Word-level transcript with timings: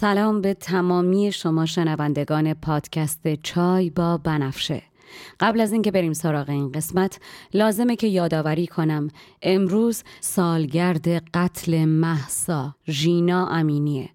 سلام 0.00 0.40
به 0.40 0.54
تمامی 0.54 1.32
شما 1.32 1.66
شنوندگان 1.66 2.54
پادکست 2.54 3.34
چای 3.34 3.90
با 3.90 4.18
بنفشه 4.18 4.82
قبل 5.40 5.60
از 5.60 5.72
اینکه 5.72 5.90
بریم 5.90 6.12
سراغ 6.12 6.50
این 6.50 6.72
قسمت 6.72 7.20
لازمه 7.54 7.96
که 7.96 8.06
یادآوری 8.06 8.66
کنم 8.66 9.08
امروز 9.42 10.02
سالگرد 10.20 11.08
قتل 11.08 11.84
محسا 11.84 12.74
ژینا 12.88 13.46
امینیه 13.46 14.08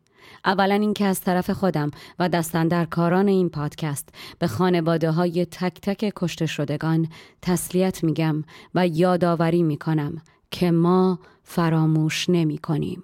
اولا 0.45 0.75
اینکه 0.75 1.05
از 1.05 1.22
طرف 1.22 1.49
خودم 1.49 1.91
و 2.19 2.29
دستندرکاران 2.29 3.27
این 3.27 3.50
پادکست 3.50 4.09
به 4.39 4.47
خانواده 4.47 5.11
های 5.11 5.45
تک 5.45 5.81
تک 5.81 6.13
کشته 6.16 6.45
شدگان 6.45 7.07
تسلیت 7.41 8.03
میگم 8.03 8.44
و 8.75 8.88
یادآوری 8.88 9.63
می‌کنم 9.63 10.22
که 10.52 10.72
ما 10.72 11.19
فراموش 11.44 12.29
نمی 12.29 12.57
کنیم. 12.57 13.03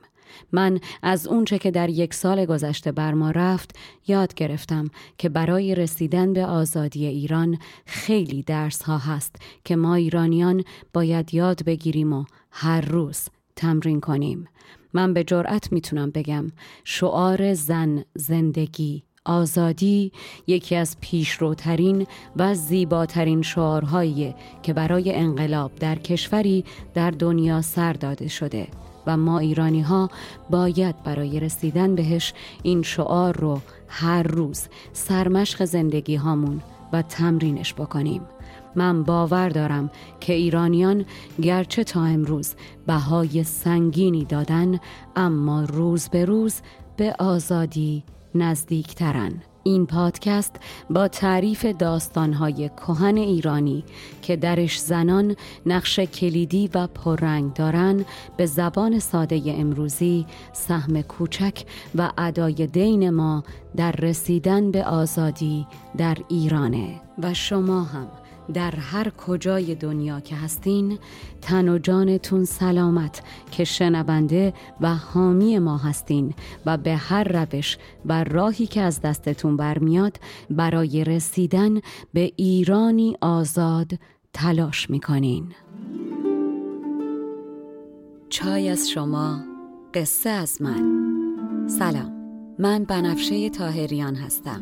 من 0.51 0.79
از 1.01 1.27
اونچه 1.27 1.59
که 1.59 1.71
در 1.71 1.89
یک 1.89 2.13
سال 2.13 2.45
گذشته 2.45 2.91
بر 2.91 3.13
ما 3.13 3.31
رفت 3.31 3.75
یاد 4.07 4.33
گرفتم 4.33 4.89
که 5.17 5.29
برای 5.29 5.75
رسیدن 5.75 6.33
به 6.33 6.45
آزادی 6.45 7.05
ایران 7.05 7.57
خیلی 7.85 8.43
درس 8.43 8.81
ها 8.81 8.97
هست 8.97 9.35
که 9.65 9.75
ما 9.75 9.95
ایرانیان 9.95 10.63
باید 10.93 11.33
یاد 11.33 11.63
بگیریم 11.63 12.13
و 12.13 12.25
هر 12.51 12.81
روز 12.81 13.27
تمرین 13.55 13.99
کنیم. 13.99 14.47
من 14.93 15.13
به 15.13 15.23
جرأت 15.23 15.71
می‌تونم 15.71 16.09
بگم 16.09 16.51
شعار 16.83 17.53
زن 17.53 18.03
زندگی 18.15 19.03
آزادی 19.25 20.11
یکی 20.47 20.75
از 20.75 20.97
پیشروترین 21.01 22.07
و 22.35 22.53
زیباترین 22.53 23.41
شعارهایی 23.41 24.35
که 24.63 24.73
برای 24.73 25.15
انقلاب 25.15 25.75
در 25.75 25.95
کشوری 25.95 26.65
در 26.93 27.11
دنیا 27.11 27.61
سر 27.61 27.93
داده 27.93 28.27
شده 28.27 28.67
و 29.09 29.17
ما 29.17 29.39
ایرانی 29.39 29.81
ها 29.81 30.09
باید 30.49 31.03
برای 31.03 31.39
رسیدن 31.39 31.95
بهش 31.95 32.33
این 32.63 32.81
شعار 32.81 33.37
رو 33.37 33.59
هر 33.87 34.23
روز 34.23 34.67
سرمشق 34.93 35.65
زندگی 35.65 36.15
هامون 36.15 36.61
و 36.93 37.01
تمرینش 37.01 37.73
بکنیم. 37.73 38.21
من 38.75 39.03
باور 39.03 39.49
دارم 39.49 39.91
که 40.19 40.33
ایرانیان 40.33 41.05
گرچه 41.41 41.83
تا 41.83 42.03
امروز 42.03 42.55
بهای 42.87 43.43
سنگینی 43.43 44.25
دادن 44.25 44.79
اما 45.15 45.63
روز 45.63 46.09
به 46.09 46.25
روز 46.25 46.61
به 46.97 47.15
آزادی 47.19 48.03
نزدیکترن. 48.35 49.33
این 49.63 49.85
پادکست 49.85 50.55
با 50.89 51.07
تعریف 51.07 51.65
داستانهای 51.65 52.69
کهن 52.69 53.17
ایرانی 53.17 53.83
که 54.21 54.35
درش 54.35 54.79
زنان 54.79 55.35
نقش 55.65 55.99
کلیدی 55.99 56.69
و 56.73 56.87
پررنگ 56.87 57.53
دارن 57.53 58.05
به 58.37 58.45
زبان 58.45 58.99
ساده 58.99 59.41
امروزی 59.45 60.25
سهم 60.53 61.01
کوچک 61.01 61.65
و 61.95 62.11
ادای 62.17 62.67
دین 62.67 63.09
ما 63.09 63.43
در 63.75 63.91
رسیدن 63.91 64.71
به 64.71 64.85
آزادی 64.85 65.67
در 65.97 66.17
ایرانه. 66.27 67.01
و 67.23 67.33
شما 67.33 67.83
هم 67.83 68.07
در 68.53 68.75
هر 68.75 69.09
کجای 69.09 69.75
دنیا 69.75 70.19
که 70.19 70.35
هستین 70.35 70.99
تن 71.41 71.69
و 71.69 71.77
جانتون 71.77 72.45
سلامت 72.45 73.21
که 73.51 73.63
شنونده 73.63 74.53
و 74.81 74.95
حامی 74.95 75.59
ما 75.59 75.77
هستین 75.77 76.33
و 76.65 76.77
به 76.77 76.95
هر 76.95 77.23
روش 77.23 77.77
و 78.05 78.23
راهی 78.23 78.67
که 78.67 78.81
از 78.81 79.01
دستتون 79.01 79.57
برمیاد 79.57 80.17
برای 80.49 81.03
رسیدن 81.03 81.79
به 82.13 82.31
ایرانی 82.35 83.17
آزاد 83.21 83.91
تلاش 84.33 84.89
می‌کنین. 84.89 85.53
چای 88.29 88.69
از 88.69 88.89
شما 88.89 89.39
قصه 89.93 90.29
از 90.29 90.61
من. 90.61 90.99
سلام 91.67 92.19
من 92.59 92.83
بنفشه 92.83 93.49
تاهریان 93.49 94.15
هستم. 94.15 94.61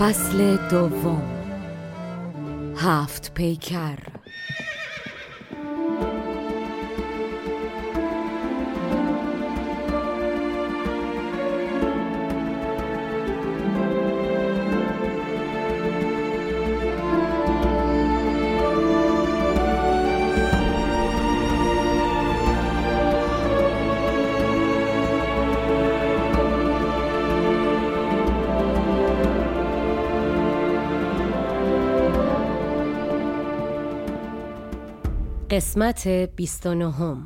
فصل 0.00 0.56
دوم. 0.56 1.22
هفت 2.76 3.34
پیکر. 3.34 3.98
قسمت 35.50 36.08
29 36.08 37.16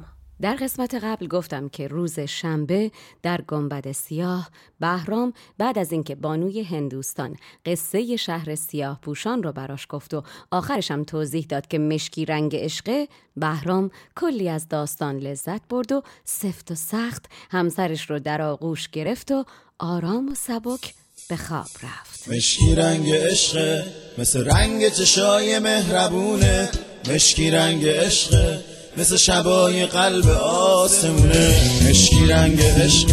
در 0.40 0.54
قسمت 0.54 0.94
قبل 0.94 1.26
گفتم 1.26 1.68
که 1.68 1.88
روز 1.88 2.20
شنبه 2.20 2.90
در 3.22 3.40
گنبد 3.40 3.92
سیاه 3.92 4.50
بهرام 4.80 5.32
بعد 5.58 5.78
از 5.78 5.92
اینکه 5.92 6.14
بانوی 6.14 6.62
هندوستان 6.62 7.36
قصه 7.66 8.16
شهر 8.16 8.54
سیاه 8.54 8.98
پوشان 9.02 9.42
رو 9.42 9.52
براش 9.52 9.86
گفت 9.88 10.14
و 10.14 10.22
آخرش 10.50 10.90
هم 10.90 11.04
توضیح 11.04 11.46
داد 11.48 11.66
که 11.66 11.78
مشکی 11.78 12.24
رنگ 12.24 12.56
عشقه 12.56 13.08
بهرام 13.36 13.90
کلی 14.16 14.48
از 14.48 14.68
داستان 14.68 15.16
لذت 15.18 15.68
برد 15.68 15.92
و 15.92 16.02
سفت 16.24 16.70
و 16.70 16.74
سخت 16.74 17.26
همسرش 17.50 18.10
رو 18.10 18.18
در 18.18 18.42
آغوش 18.42 18.88
گرفت 18.88 19.32
و 19.32 19.44
آرام 19.78 20.28
و 20.28 20.34
سبک 20.34 20.94
به 21.28 21.36
خواب 21.36 21.68
رفت. 21.82 22.28
مشکی 22.28 22.74
رنگ 22.74 23.10
عشقه 23.10 23.84
مثل 24.18 24.44
رنگ 24.44 24.88
چشای 24.88 25.58
مهربونه. 25.58 26.70
مشکی 27.10 27.50
رنگ 27.50 27.86
عشق 27.86 28.58
مثل 28.96 29.16
شبای 29.16 29.86
قلب 29.86 30.28
آسمونه. 30.28 31.54
مشکی 31.88 32.26
رنگ 32.26 32.60
عشق 32.60 33.10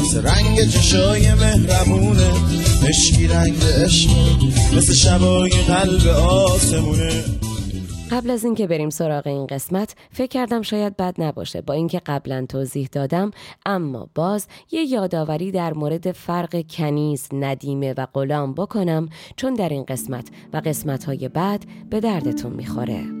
مثل 0.00 0.22
رنگ 0.22 0.70
چشای 0.70 1.34
مهربونه. 1.34 2.32
مشکی 2.88 3.26
رنگ 3.26 3.54
عشق 3.84 4.10
مثل 4.76 4.92
شبای 4.92 5.50
قلب 5.50 6.06
آسمونه. 6.08 7.24
قبل 8.10 8.30
از 8.30 8.44
اینکه 8.44 8.66
بریم 8.66 8.90
سراغ 8.90 9.26
این 9.26 9.46
قسمت 9.46 9.94
فکر 10.12 10.26
کردم 10.26 10.62
شاید 10.62 10.96
بد 10.96 11.14
نباشه 11.18 11.60
با 11.60 11.74
اینکه 11.74 12.00
قبلا 12.06 12.46
توضیح 12.48 12.88
دادم 12.92 13.30
اما 13.66 14.08
باز 14.14 14.46
یه 14.70 14.84
یادآوری 14.84 15.50
در 15.50 15.72
مورد 15.72 16.12
فرق 16.12 16.64
کنیز، 16.70 17.28
ندیمه 17.32 17.94
و 17.96 18.06
غلام 18.14 18.54
بکنم 18.54 19.08
چون 19.36 19.54
در 19.54 19.68
این 19.68 19.84
قسمت 19.84 20.28
و 20.52 20.62
قسمت 20.64 21.04
های 21.04 21.28
بعد 21.28 21.64
به 21.90 22.00
دردتون 22.00 22.52
می‌خوره. 22.52 23.17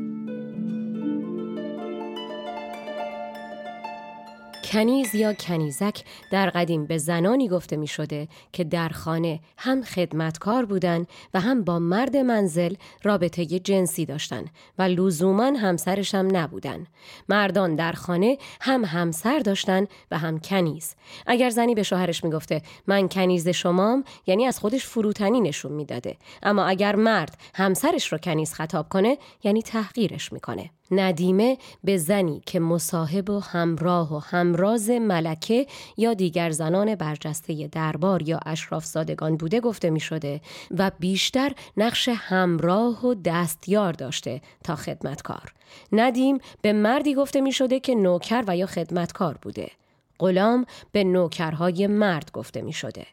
کنیز 4.64 5.14
یا 5.14 5.34
کنیزک 5.34 6.04
در 6.30 6.50
قدیم 6.50 6.86
به 6.86 6.98
زنانی 6.98 7.48
گفته 7.48 7.76
می 7.76 7.86
شده 7.86 8.28
که 8.52 8.64
در 8.64 8.88
خانه 8.88 9.40
هم 9.58 9.82
خدمتکار 9.82 10.64
بودن 10.64 11.06
و 11.34 11.40
هم 11.40 11.64
با 11.64 11.78
مرد 11.78 12.16
منزل 12.16 12.74
رابطه 13.02 13.44
جنسی 13.44 14.06
داشتن 14.06 14.44
و 14.78 14.82
لزوما 14.82 15.44
همسرش 15.44 16.14
هم 16.14 16.36
نبودن. 16.36 16.86
مردان 17.28 17.74
در 17.74 17.92
خانه 17.92 18.38
هم 18.60 18.84
همسر 18.84 19.38
داشتن 19.38 19.86
و 20.10 20.18
هم 20.18 20.40
کنیز. 20.40 20.94
اگر 21.26 21.50
زنی 21.50 21.74
به 21.74 21.82
شوهرش 21.82 22.24
می‌گفته 22.24 22.62
من 22.86 23.08
کنیز 23.08 23.48
شمام 23.48 24.04
یعنی 24.26 24.46
از 24.46 24.58
خودش 24.58 24.86
فروتنی 24.86 25.40
نشون 25.40 25.72
می‌داده. 25.72 26.16
اما 26.42 26.64
اگر 26.64 26.96
مرد 26.96 27.38
همسرش 27.54 28.12
رو 28.12 28.18
کنیز 28.18 28.54
خطاب 28.54 28.88
کنه 28.88 29.18
یعنی 29.44 29.62
تحقیرش 29.62 30.32
می‌کنه. 30.32 30.70
ندیمه 30.90 31.58
به 31.84 31.96
زنی 31.96 32.42
که 32.46 32.60
مصاحب 32.60 33.30
و 33.30 33.38
همراه 33.38 34.14
و 34.14 34.18
همراز 34.18 34.90
ملکه 34.90 35.66
یا 35.96 36.14
دیگر 36.14 36.50
زنان 36.50 36.94
برجسته 36.94 37.68
دربار 37.72 38.22
یا 38.22 38.40
اشراف 38.46 38.84
زادگان 38.84 39.36
بوده 39.36 39.60
گفته 39.60 39.90
می 39.90 40.00
شده 40.00 40.40
و 40.70 40.90
بیشتر 40.98 41.52
نقش 41.76 42.08
همراه 42.08 43.06
و 43.06 43.14
دستیار 43.14 43.92
داشته 43.92 44.40
تا 44.64 44.76
خدمتکار. 44.76 45.54
ندیم 45.92 46.38
به 46.62 46.72
مردی 46.72 47.14
گفته 47.14 47.40
می 47.40 47.52
شده 47.52 47.80
که 47.80 47.94
نوکر 47.94 48.44
و 48.46 48.56
یا 48.56 48.66
خدمتکار 48.66 49.38
بوده. 49.42 49.70
غلام 50.18 50.66
به 50.92 51.04
نوکرهای 51.04 51.86
مرد 51.86 52.32
گفته 52.32 52.62
می 52.62 52.72
شده. 52.72 53.06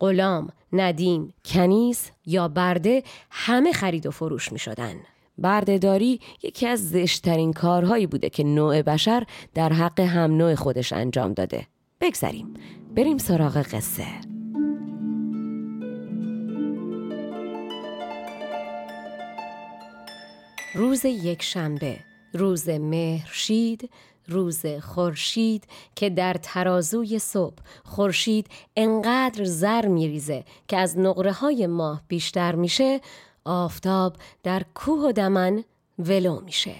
غلام، 0.00 0.48
ندیم، 0.72 1.34
کنیز 1.44 2.10
یا 2.26 2.48
برده 2.48 3.02
همه 3.30 3.72
خرید 3.72 4.06
و 4.06 4.10
فروش 4.10 4.52
می 4.52 4.58
شدن. 4.58 4.96
بردهداری 5.38 6.20
یکی 6.42 6.66
از 6.66 6.90
زشترین 6.90 7.52
کارهایی 7.52 8.06
بوده 8.06 8.30
که 8.30 8.44
نوع 8.44 8.82
بشر 8.82 9.24
در 9.54 9.72
حق 9.72 10.00
هم 10.00 10.36
نوع 10.36 10.54
خودش 10.54 10.92
انجام 10.92 11.32
داده. 11.32 11.66
بگذریم. 12.00 12.54
بریم 12.96 13.18
سراغ 13.18 13.56
قصه. 13.56 14.06
روز 20.74 21.04
یک 21.04 21.42
شنبه 21.42 21.96
روز 22.32 22.68
مهرشید 22.68 23.90
روز 24.28 24.66
خورشید 24.66 25.64
که 25.96 26.10
در 26.10 26.34
ترازوی 26.42 27.18
صبح 27.18 27.62
خورشید 27.84 28.46
انقدر 28.76 29.44
زر 29.44 29.86
میریزه 29.86 30.44
که 30.68 30.76
از 30.76 30.98
نقره 30.98 31.32
های 31.32 31.66
ماه 31.66 32.02
بیشتر 32.08 32.54
میشه 32.54 33.00
آفتاب 33.48 34.16
در 34.42 34.62
کوه 34.74 35.08
و 35.08 35.12
دمن 35.12 35.64
ولو 35.98 36.40
میشه. 36.40 36.74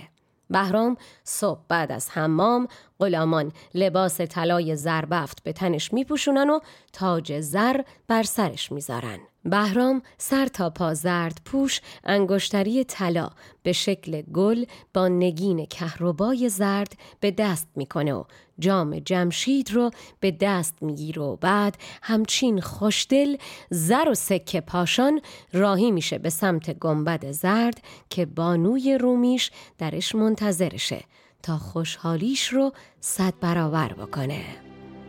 بهرام 0.50 0.96
صبح 1.24 1.60
بعد 1.68 1.92
از 1.92 2.10
حمام 2.10 2.68
غلامان 3.00 3.52
لباس 3.74 4.20
طلای 4.20 4.76
زربفت 4.76 5.42
به 5.42 5.52
تنش 5.52 5.92
میپوشونن 5.92 6.50
و 6.50 6.60
تاج 6.92 7.40
زر 7.40 7.80
بر 8.08 8.22
سرش 8.22 8.72
می‌ذارن. 8.72 9.18
بهرام 9.48 10.02
سر 10.18 10.46
تا 10.46 10.70
پا 10.70 10.94
زرد 10.94 11.40
پوش 11.44 11.80
انگشتری 12.04 12.84
طلا. 12.84 13.30
به 13.62 13.72
شکل 13.72 14.22
گل 14.22 14.64
با 14.94 15.08
نگین 15.08 15.66
کهربای 15.66 16.48
زرد 16.48 16.92
به 17.20 17.30
دست 17.30 17.68
می‌کنه 17.76 18.12
و 18.12 18.24
جام 18.58 18.98
جمشید 18.98 19.72
رو 19.72 19.90
به 20.20 20.30
دست 20.30 20.74
می‌گیره 20.80 21.22
و 21.22 21.36
بعد 21.36 21.76
همچین 22.02 22.60
خوشدل 22.60 23.36
زر 23.70 24.08
و 24.08 24.14
سکه 24.14 24.60
پاشان 24.60 25.20
راهی 25.52 25.90
میشه 25.90 26.18
به 26.18 26.30
سمت 26.30 26.78
گنبد 26.78 27.30
زرد 27.30 27.80
که 28.10 28.26
بانوی 28.26 28.98
رومیش 28.98 29.50
درش 29.78 30.14
منتظرشه 30.14 31.04
تا 31.42 31.58
خوشحالیش 31.58 32.48
رو 32.48 32.72
صد 33.00 33.34
برابر 33.40 33.92
بکنه. 33.92 34.44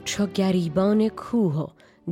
چو 0.06 0.28
گریبان 0.28 1.10
کوه 1.10 1.56
و 1.56 1.68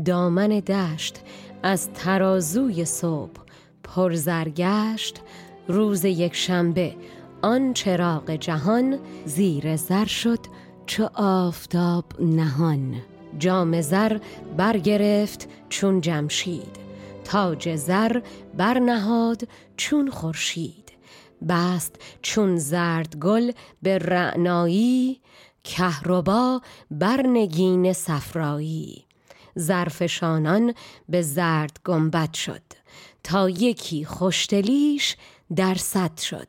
دامن 0.05 0.47
دشت 0.47 1.19
از 1.63 1.93
ترازوی 1.93 2.85
صبح 2.85 3.41
پرزرگشت 3.83 5.21
روز 5.67 6.05
یک 6.05 6.35
شنبه 6.35 6.95
آن 7.41 7.73
چراغ 7.73 8.31
جهان 8.31 8.99
زیر 9.25 9.75
زر 9.75 10.05
شد 10.05 10.39
چو 10.85 11.09
آفتاب 11.13 12.05
نهان. 12.19 12.95
جام 13.39 13.81
زر 13.81 14.17
برگرفت 14.57 15.49
چون 15.69 16.01
جمشید 16.01 16.77
تاج 17.23 17.75
زر 17.75 18.21
برنهاد 18.57 19.47
چون 19.77 20.09
خورشید. 20.09 20.91
بست 21.49 21.95
چون 22.21 22.57
زرد 22.57 23.15
گل 23.15 23.51
به 23.81 23.97
رعنایی 23.97 25.21
کهربا 25.63 26.61
بر 26.91 27.27
نگین 27.27 27.93
صفرایی. 27.93 29.06
زرفشانان 29.57 30.73
به 31.09 31.21
زرد 31.21 31.79
گنبد 31.85 32.33
شد. 32.33 32.61
تا 33.23 33.49
یکی 33.49 34.05
خوشتلیش 34.05 35.15
در 35.55 35.75
صد 35.75 36.17
شد. 36.17 36.47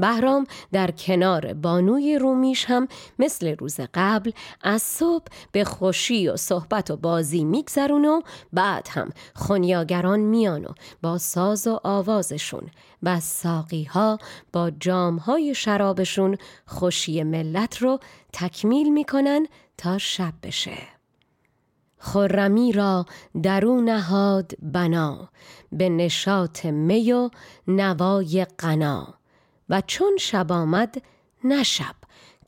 بهرام 0.00 0.46
در 0.72 0.90
کنار 0.90 1.54
بانوی 1.54 2.18
رومیش 2.18 2.64
هم 2.64 2.88
مثل 3.18 3.56
روز 3.56 3.80
قبل 3.94 4.30
از 4.62 4.82
صبح 4.82 5.24
به 5.52 5.64
خوشی 5.64 6.28
و 6.28 6.36
صحبت 6.36 6.90
و 6.90 6.96
بازی 6.96 7.44
میگذرون 7.44 8.04
و 8.04 8.20
بعد 8.52 8.88
هم 8.90 9.10
خونیاگران 9.34 10.20
میان 10.20 10.64
و 10.64 10.72
با 11.02 11.18
ساز 11.18 11.66
و 11.66 11.80
آوازشون 11.84 12.70
و 13.02 13.20
ساقی 13.20 13.84
ها 13.84 14.18
با 14.52 14.70
جام 14.70 15.16
های 15.16 15.54
شرابشون 15.54 16.36
خوشی 16.66 17.22
ملت 17.22 17.76
رو 17.82 18.00
تکمیل 18.32 18.92
می‌کنن 18.92 19.46
تا 19.76 19.98
شب 19.98 20.32
بشه. 20.42 20.97
خرمی 21.98 22.72
را 22.72 23.06
درو 23.42 23.80
نهاد 23.80 24.52
بنا 24.62 25.28
به 25.72 25.88
نشاط 25.88 26.66
می 26.66 27.12
و 27.12 27.30
نوای 27.68 28.46
قنا 28.58 29.14
و 29.68 29.82
چون 29.86 30.16
شب 30.20 30.52
آمد 30.52 31.02
نشب 31.44 31.94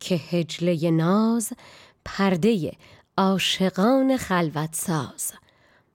که 0.01 0.15
هجله 0.15 0.91
ناز 0.91 1.53
پرده 2.05 2.73
عاشقان 3.19 4.17
خلوت 4.17 4.75
ساز. 4.75 5.33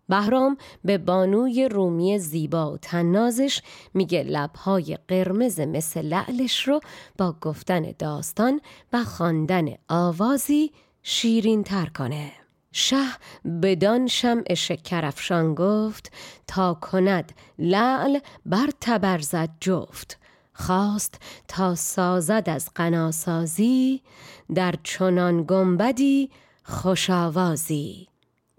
بهرام 0.09 0.57
به 0.83 0.97
بانوی 0.97 1.69
رومی 1.69 2.19
زیبا 2.19 2.71
و 2.71 2.77
تنازش 2.77 3.61
میگه 3.93 4.23
لبهای 4.23 4.97
قرمز 5.07 5.59
مثل 5.59 6.01
لعلش 6.01 6.67
رو 6.67 6.79
با 7.17 7.35
گفتن 7.41 7.93
داستان 7.99 8.61
و 8.93 9.03
خواندن 9.03 9.65
آوازی 9.89 10.71
شیرین 11.03 11.63
تر 11.63 11.85
کنه. 11.85 12.44
شه 12.77 13.05
بدان 13.61 14.07
شمع 14.07 14.53
شکرفشان 14.53 15.55
گفت 15.55 16.11
تا 16.47 16.73
کند 16.73 17.31
لعل 17.59 18.19
بر 18.45 18.69
تبرزد 18.81 19.49
جفت. 19.61 20.17
خواست 20.53 21.21
تا 21.47 21.75
سازد 21.75 22.43
از 22.47 22.69
قناسازی 22.75 24.01
در 24.55 24.75
چنان 24.83 25.43
گنبدی 25.47 26.29
خوشاوازی 26.63 28.07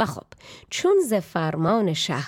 خب 0.07 0.27
چون 0.71 0.97
ز 1.09 1.15
فرمان 1.15 1.95
شه 1.95 2.25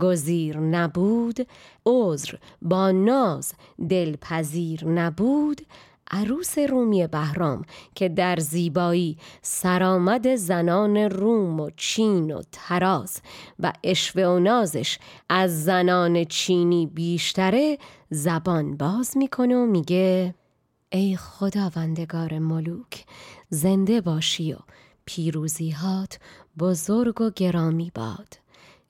گزیر 0.00 0.58
نبود 0.58 1.46
عذر 1.86 2.34
با 2.62 2.90
ناز 2.90 3.52
دلپذیر 3.88 4.84
نبود 4.88 5.66
عروس 6.12 6.58
رومی 6.58 7.06
بهرام 7.06 7.64
که 7.94 8.08
در 8.08 8.36
زیبایی 8.36 9.18
سرآمد 9.42 10.34
زنان 10.34 10.96
روم 10.96 11.60
و 11.60 11.70
چین 11.76 12.34
و 12.34 12.42
تراز 12.52 13.20
و 13.58 13.72
اشوه 13.84 14.24
و 14.24 14.38
نازش 14.38 14.98
از 15.28 15.64
زنان 15.64 16.24
چینی 16.24 16.86
بیشتره 16.86 17.78
زبان 18.10 18.76
باز 18.76 19.16
می‌کنه 19.16 19.56
و 19.56 19.66
میگه 19.66 20.34
ای 20.90 21.16
خداوندگار 21.16 22.38
ملوک 22.38 23.04
زنده 23.48 24.00
باشی 24.00 24.52
و 24.52 24.56
پیروزیهات 25.04 26.18
بزرگ 26.58 27.20
و 27.20 27.30
گرامی 27.30 27.92
باد. 27.94 28.38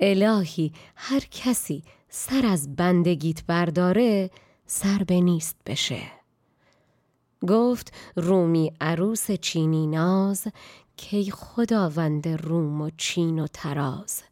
الهی 0.01 0.73
هر 0.97 1.21
کسی 1.21 1.83
سر 2.09 2.47
از 2.47 2.77
بندگیت 2.77 3.45
برداره 3.47 4.31
سر 4.67 4.99
به 5.07 5.21
نیست 5.21 5.57
بشه. 5.67 6.22
گفت 7.49 7.93
رومی 8.17 8.73
عروس 8.81 9.31
چینی 9.31 9.87
ناز 9.87 10.47
کی 10.97 11.31
خداوند 11.31 12.29
روم 12.29 12.81
و 12.81 12.91
چین 12.97 13.39
و 13.39 13.47
تراز 13.53 14.23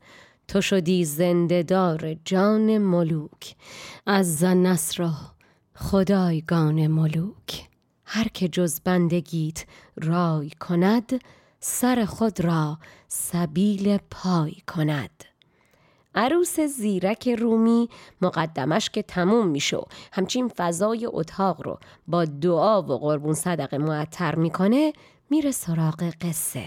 تو 0.48 0.60
شدی 0.60 1.04
زندهدار 1.04 2.14
جان 2.24 2.78
ملوک 2.78 3.56
از 4.06 4.38
زن 4.38 4.78
را 4.96 5.12
خدایگان 5.74 6.86
ملوک. 6.86 7.68
هر 8.04 8.28
که 8.28 8.48
جز 8.48 8.80
بندگیت 8.80 9.64
رای 9.96 10.50
کند 10.50 11.20
سر 11.60 12.04
خود 12.04 12.40
را 12.40 12.78
سبیل 13.08 13.98
پای 14.10 14.54
کند. 14.74 15.29
عروس 16.14 16.60
زیرک 16.60 17.28
رومی 17.28 17.88
مقدمش 18.20 18.90
که 18.90 19.02
تموم 19.02 19.46
میشه 19.46 19.78
همچین 20.12 20.48
فضای 20.48 21.06
اتاق 21.06 21.66
رو 21.66 21.78
با 22.08 22.24
دعا 22.24 22.82
و 22.82 22.98
قربون 22.98 23.34
صدقه 23.34 23.78
معطر 23.78 24.34
می‌کنه 24.34 24.92
میره 25.30 25.50
سراغ 25.50 26.12
قصه. 26.20 26.66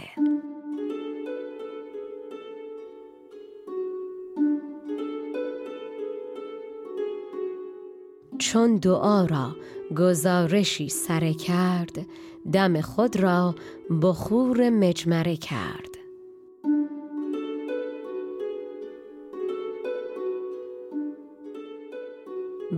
چون 8.40 8.76
دعا 8.76 9.26
را 9.26 9.56
گزارشی 9.98 10.90
سره 10.90 11.34
کرد 11.34 12.06
دم 12.54 12.82
خود 12.82 13.16
را 13.16 13.56
بخور 14.02 14.70
مجمره 14.70 15.36
کرد. 15.36 15.93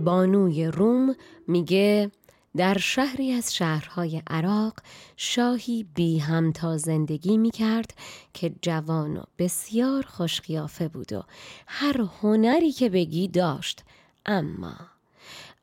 بانوی 0.06 0.66
روم 0.66 1.16
میگه 1.46 2.10
در 2.56 2.78
شهری 2.78 3.32
از 3.32 3.54
شهرهای 3.54 4.22
عراق 4.26 4.74
شاهی 5.16 5.86
بی 5.94 6.18
همتا 6.18 6.76
زندگی 6.76 7.36
می 7.36 7.50
کرد 7.50 7.94
که 8.34 8.52
جوان 8.62 9.16
و 9.16 9.22
بسیار 9.38 10.02
خوشقیافه 10.02 10.88
بود 10.88 11.12
و 11.12 11.22
هر 11.66 12.00
هنری 12.22 12.72
که 12.72 12.88
بگی 12.88 13.28
داشت. 13.28 13.84
اما 14.26 14.74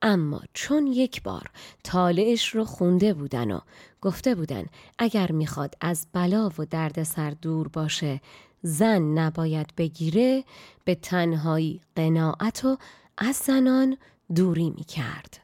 اما 0.01 0.41
چون 0.53 0.87
یک 0.87 1.23
بار 1.23 1.49
طالعش 1.83 2.55
رو 2.55 2.65
خونده 2.65 3.13
بودن 3.13 3.51
و 3.51 3.59
گفته 4.01 4.35
بودن 4.35 4.65
اگر 4.97 5.31
می‌خواد 5.31 5.75
از 5.81 6.07
بلا 6.13 6.51
و 6.57 6.65
دردسر 6.65 7.29
دور 7.29 7.67
باشه 7.67 8.21
زن 8.61 9.01
نباید 9.01 9.73
بگیره 9.77 10.43
به 10.85 10.95
تنهایی 10.95 11.81
قناعت 11.95 12.65
و 12.65 12.77
از 13.17 13.35
زنان 13.35 13.97
دوری 14.35 14.69
می‌کرد. 14.69 15.39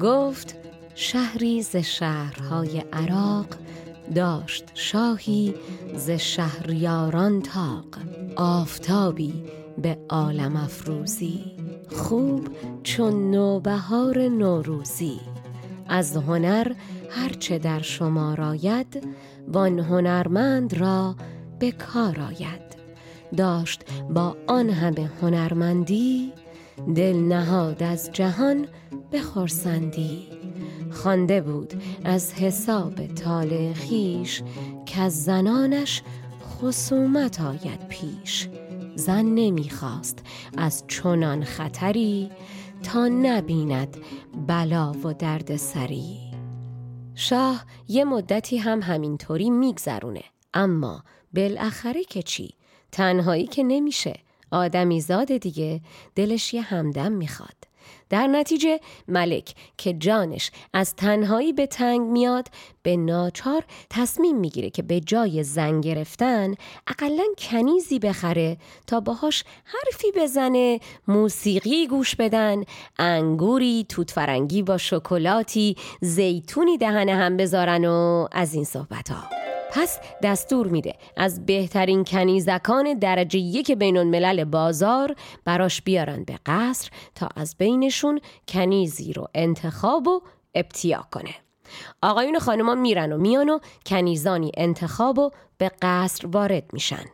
گفت 0.00 0.56
شهری 0.94 1.62
ز 1.62 1.76
شهرهای 1.76 2.84
عراق 2.92 3.46
داشت 4.14 4.70
شاهی 4.74 5.54
ز 5.96 6.10
شهریاران 6.10 7.42
تاق 7.42 7.98
آفتابی 8.36 9.44
به 9.78 9.98
عالم 10.08 10.56
افروزی 10.56 11.44
خوب 11.90 12.48
چون 12.82 13.30
نوبهار 13.30 14.28
نوروزی. 14.28 15.20
از 15.88 16.16
هنر 16.16 16.72
هرچه 17.10 17.58
در 17.58 17.82
شما 17.82 18.34
راید 18.34 19.08
وان 19.48 19.78
هنرمند 19.78 20.74
را 20.74 21.16
به 21.58 21.72
کار 21.72 22.20
آید. 22.20 22.64
داشت 23.36 23.82
با 24.10 24.36
آن 24.46 24.70
همه 24.70 25.10
هنرمندی 25.22 26.32
دل 26.94 27.16
نهاد 27.16 27.82
از 27.82 28.10
جهان 28.12 28.66
به 29.10 29.20
خورسندی 29.20 30.28
خوانده 30.90 31.40
بود 31.40 31.82
از 32.04 32.32
حساب 32.34 33.06
طالع 33.06 33.72
خیش 33.72 34.42
که 34.86 35.00
از 35.00 35.24
زنانش 35.24 36.02
خصومت 36.42 37.40
آید 37.40 37.88
پیش. 37.88 38.48
زن 38.96 39.24
نمی‌خواست 39.24 40.18
از 40.56 40.84
چنان 40.88 41.44
خطری 41.44 42.30
تا 42.82 43.08
نبیند 43.08 43.96
بلا 44.46 44.92
و 44.92 45.12
درد 45.12 45.56
سری. 45.56 46.18
شاه 47.14 47.64
یه 47.88 48.04
مدتی 48.04 48.56
هم 48.56 48.82
همینطوری 48.82 49.50
میگذرونه 49.50 50.22
اما 50.54 51.04
بالاخره 51.34 52.04
که 52.04 52.22
چی؟ 52.22 52.54
تنهایی 52.92 53.46
که 53.46 53.62
نمیشه. 53.62 54.14
آدمی 54.54 55.00
زاد 55.00 55.36
دیگه 55.36 55.80
دلش 56.14 56.54
یه 56.54 56.62
همدم 56.62 57.12
می‌خواد. 57.12 57.64
در 58.10 58.26
نتیجه 58.26 58.80
ملک 59.08 59.54
که 59.76 59.92
جانش 59.92 60.50
از 60.72 60.94
تنهایی 60.96 61.52
به 61.52 61.66
تنگ 61.66 62.00
میاد 62.00 62.48
به 62.82 62.96
ناچار 62.96 63.64
تصمیم 63.90 64.36
می‌گیره 64.36 64.70
که 64.70 64.82
به 64.82 65.00
جای 65.00 65.42
زن 65.42 65.80
گرفتن 65.80 66.54
اقلا 66.86 67.24
کنیزی 67.38 67.98
بخره 67.98 68.56
تا 68.86 69.00
باهاش 69.00 69.44
حرفی 69.64 70.12
بزنه 70.16 70.80
موسیقی 71.08 71.86
گوش 71.86 72.16
بدن 72.16 72.64
انگوری 72.98 73.86
توت 73.88 74.10
فرنگی 74.10 74.62
با 74.62 74.78
شکلاتی 74.78 75.76
زیتونی 76.00 76.78
دهن 76.78 77.08
هم 77.08 77.36
بذارن 77.36 77.84
و 77.84 78.28
از 78.32 78.54
این 78.54 78.64
صحبت 78.64 79.10
ها 79.10 79.24
پس 79.74 79.98
دستور 80.22 80.66
میده 80.66 80.94
از 81.16 81.46
بهترین 81.46 82.04
کنیزکان 82.04 82.94
درجه 82.98 83.38
یک 83.38 83.70
بین 83.70 83.96
الملل 83.96 84.44
بازار 84.44 85.14
براش 85.44 85.82
بیارن 85.82 86.24
به 86.24 86.38
قصر 86.46 86.90
تا 87.14 87.28
از 87.36 87.56
بینشون 87.58 88.20
کنیزی 88.48 89.12
رو 89.12 89.28
انتخاب 89.34 90.08
و 90.08 90.20
ابتیا 90.54 91.06
کنه. 91.12 91.34
آقایون 92.02 92.38
خانما 92.38 92.74
میرن 92.74 93.12
و 93.12 93.18
میان 93.18 93.48
و 93.48 93.58
کنیزانی 93.86 94.52
انتخاب 94.56 95.18
و 95.18 95.30
به 95.58 95.70
قصر 95.82 96.26
وارد 96.26 96.72
میشن. 96.72 97.04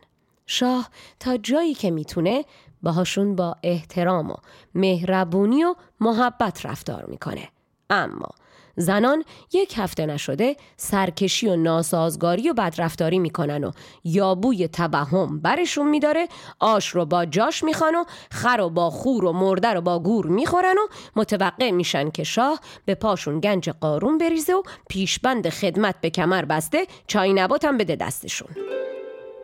شاه 0.45 0.89
تا 1.19 1.37
جایی 1.37 1.73
که 1.73 1.91
می‌تونه 1.91 2.45
باهاشون 2.83 3.35
با 3.35 3.55
احترام 3.63 4.31
و 4.31 4.35
مهربونی 4.75 5.63
و 5.63 5.75
محبت 5.99 6.65
رفتار 6.65 7.05
می‌کنه. 7.05 7.49
اما 7.91 8.29
زنان 8.75 9.23
یک 9.53 9.73
هفته 9.77 10.05
نشده 10.05 10.55
سرکشی 10.77 11.47
و 11.47 11.55
ناسازگاری 11.55 12.49
و 12.49 12.53
بدرفتاری 12.53 13.19
می‌کنن 13.19 13.63
و 13.63 13.71
یابوی 14.03 14.67
تبهم 14.67 15.39
برشون 15.39 15.89
میداره 15.89 16.27
آش 16.59 16.87
رو 16.87 17.05
با 17.05 17.25
جاش 17.25 17.63
می‌خوان 17.63 17.95
و 17.95 18.03
خر 18.31 18.61
و 18.61 18.69
با 18.69 18.89
خور 18.89 19.25
و 19.25 19.31
مرده 19.31 19.67
رو 19.67 19.81
با 19.81 19.99
گور 19.99 20.25
می‌خورن 20.25 20.75
و 20.77 20.87
متوقع 21.15 21.71
میشن 21.71 22.09
که 22.09 22.23
شاه 22.23 22.59
به 22.85 22.95
پاشون 22.95 23.39
گنج 23.39 23.69
قارون 23.69 24.17
بریزه 24.17 24.53
و 24.53 24.63
پیشبند 24.89 25.49
خدمت 25.49 25.95
به 26.01 26.09
کمر 26.09 26.45
بسته 26.45 26.87
چای 27.07 27.33
نبات 27.33 27.65
هم 27.65 27.77
بده 27.77 27.95
دستشون. 27.95 28.49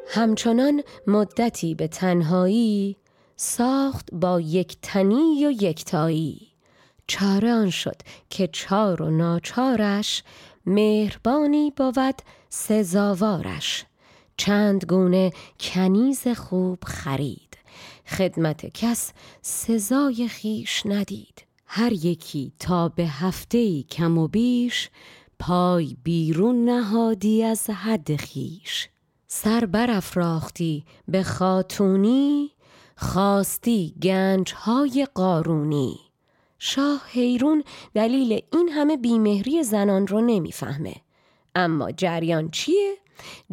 همچنان 0.07 0.83
مدتی 1.07 1.75
به 1.75 1.87
تنهایی 1.87 2.97
ساخت 3.35 4.09
با 4.11 4.41
یک 4.41 4.77
تنی 4.81 5.45
و 5.45 5.51
یکتایی 5.51 6.46
چاره 7.07 7.53
آن 7.53 7.69
شد 7.69 8.01
که 8.29 8.47
چار 8.47 9.01
و 9.01 9.09
ناچارش 9.09 10.23
مهربانی 10.65 11.71
بود 11.71 12.15
سزاوارش. 12.49 13.85
چند 14.37 14.85
گونه 14.85 15.31
کنیز 15.59 16.27
خوب 16.27 16.83
خرید. 16.83 17.57
خدمت 18.07 18.65
کس 18.65 19.13
سزای 19.41 20.27
خیش 20.27 20.81
ندید. 20.85 21.45
هر 21.65 21.93
یکی 21.93 22.53
تا 22.59 22.89
به 22.89 23.07
هفته 23.07 23.83
کم 23.83 24.17
و 24.17 24.27
بیش 24.27 24.89
پای 25.39 25.97
بیرون 26.03 26.65
نهادی 26.65 27.43
از 27.43 27.69
حد 27.69 28.15
خیش 28.15 28.89
سر 29.27 29.65
برافراختی 29.65 30.85
به 31.07 31.23
خاتونی 31.23 32.51
خواستی 32.97 33.95
گنج 34.01 34.53
های 34.53 35.07
قارونی. 35.15 36.06
شاه 36.59 37.01
حیرون 37.11 37.63
دلیل 37.93 38.41
این 38.53 38.69
همه 38.69 38.97
بیمهری 38.97 39.63
زنان 39.63 40.07
رو 40.07 40.21
نمی‌فهمه 40.21 40.95
اما 41.55 41.91
جریان 41.91 42.49
چیه؟ 42.49 42.97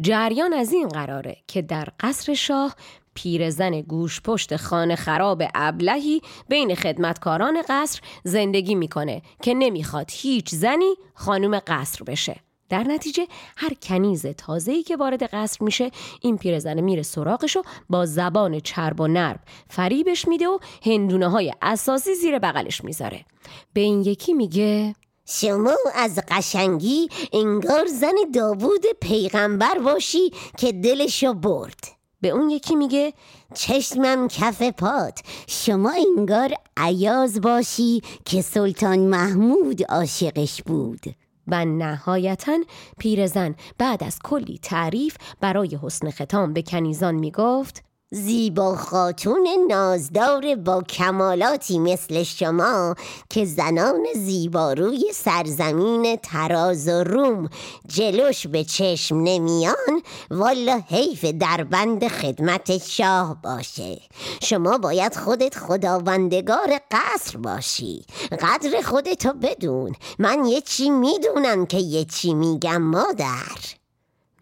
جریان 0.01 0.53
از 0.53 0.73
این 0.73 0.87
قراره 0.87 1.37
که 1.47 1.61
در 1.61 1.87
قصر 1.99 2.33
شاه 2.33 2.75
پیرزن 3.13 3.81
گوش 3.81 4.21
پشت 4.21 4.55
خانه 4.55 4.95
خراب 4.95 5.43
ابلهی 5.55 6.21
بین 6.49 6.75
خدمتکاران 6.75 7.61
قصر 7.69 8.01
زندگی 8.23 8.75
می‌کنه 8.75 9.21
که 9.41 9.53
نمی‌خواد 9.53 10.11
هیچ 10.11 10.49
زنی 10.49 10.95
خانوم 11.13 11.59
قصر 11.67 12.03
بشه 12.03 12.44
در 12.69 12.83
نتیجه 12.83 13.27
هر 13.57 13.73
کنیز 13.73 14.25
تازه‌ای 14.25 14.83
که 14.83 14.95
وارد 14.95 15.23
قصر 15.23 15.63
میشه 15.63 15.91
این 16.21 16.37
پیرزنه 16.37 16.81
میره 16.81 17.03
سراغش 17.03 17.57
و 17.57 17.61
با 17.89 18.05
زبان 18.05 18.59
چرب 18.59 19.01
و 19.01 19.07
نرب 19.07 19.39
فریبش 19.69 20.27
میده 20.27 20.47
و 20.47 20.59
هندونه 20.85 21.27
های 21.27 21.53
اساسی 21.61 22.15
زیر 22.15 22.39
بغلش 22.39 22.83
می‌ذاره. 22.83 23.25
به 23.73 23.81
این 23.81 24.01
یکی 24.01 24.33
میگه 24.33 24.95
شما 25.27 25.75
از 25.95 26.19
قشنگی 26.27 27.09
انگار 27.33 27.85
زن 27.85 28.15
داوود 28.33 28.85
پیغمبر 29.01 29.79
باشی 29.79 30.31
که 30.57 30.71
دلشو 30.71 31.33
برد. 31.33 31.79
به 32.21 32.29
اون 32.29 32.49
یکی 32.49 32.75
میگه 32.75 33.13
چشمم 33.53 34.27
کف 34.27 34.61
پات 34.61 35.19
شما 35.47 35.93
انگار 36.17 36.53
عیاز 36.77 37.41
باشی 37.41 38.01
که 38.25 38.41
سلطان 38.41 38.99
محمود 38.99 39.83
عاشقش 39.83 40.61
بود. 40.63 41.24
و 41.47 41.65
نهایتا 41.65 42.57
پیرزن 42.97 43.55
بعد 43.77 44.03
از 44.03 44.19
کلی 44.23 44.59
تعریف 44.63 45.17
برای 45.41 45.79
حسن 45.83 46.11
ختام 46.11 46.53
به 46.53 46.61
کنیزان 46.61 47.15
می 47.15 47.31
گفت 47.31 47.83
زیبا 48.15 48.75
خاتون 48.75 49.47
نازدار 49.69 50.55
با 50.55 50.81
کمالاتی 50.81 51.79
مثل 51.79 52.23
شما 52.23 52.95
که 53.29 53.45
زنان 53.45 54.05
زیباروی 54.15 55.03
سرزمین 55.13 56.15
تراز 56.15 56.87
و 56.87 57.03
روم 57.03 57.49
جلوش 57.87 58.47
به 58.47 58.63
چشم 58.63 59.15
نمیان 59.15 60.01
والا 60.31 60.81
حیف 60.87 61.25
در 61.25 61.63
بند 61.63 62.07
خدمت 62.07 62.77
شاه 62.77 63.41
باشه. 63.41 64.01
شما 64.43 64.77
باید 64.77 65.15
خودت 65.15 65.57
خداوندگار 65.57 66.79
قصر 66.91 67.37
باشی. 67.37 68.05
قدر 68.31 68.81
خودتو 68.81 69.33
بدون. 69.33 69.95
من 70.19 70.45
یه 70.45 70.61
چی 70.61 70.89
می‌دونم 70.89 71.65
که 71.65 71.77
یه 71.77 72.05
چی 72.05 72.33
میگم 72.33 72.81
مادر. 72.81 73.84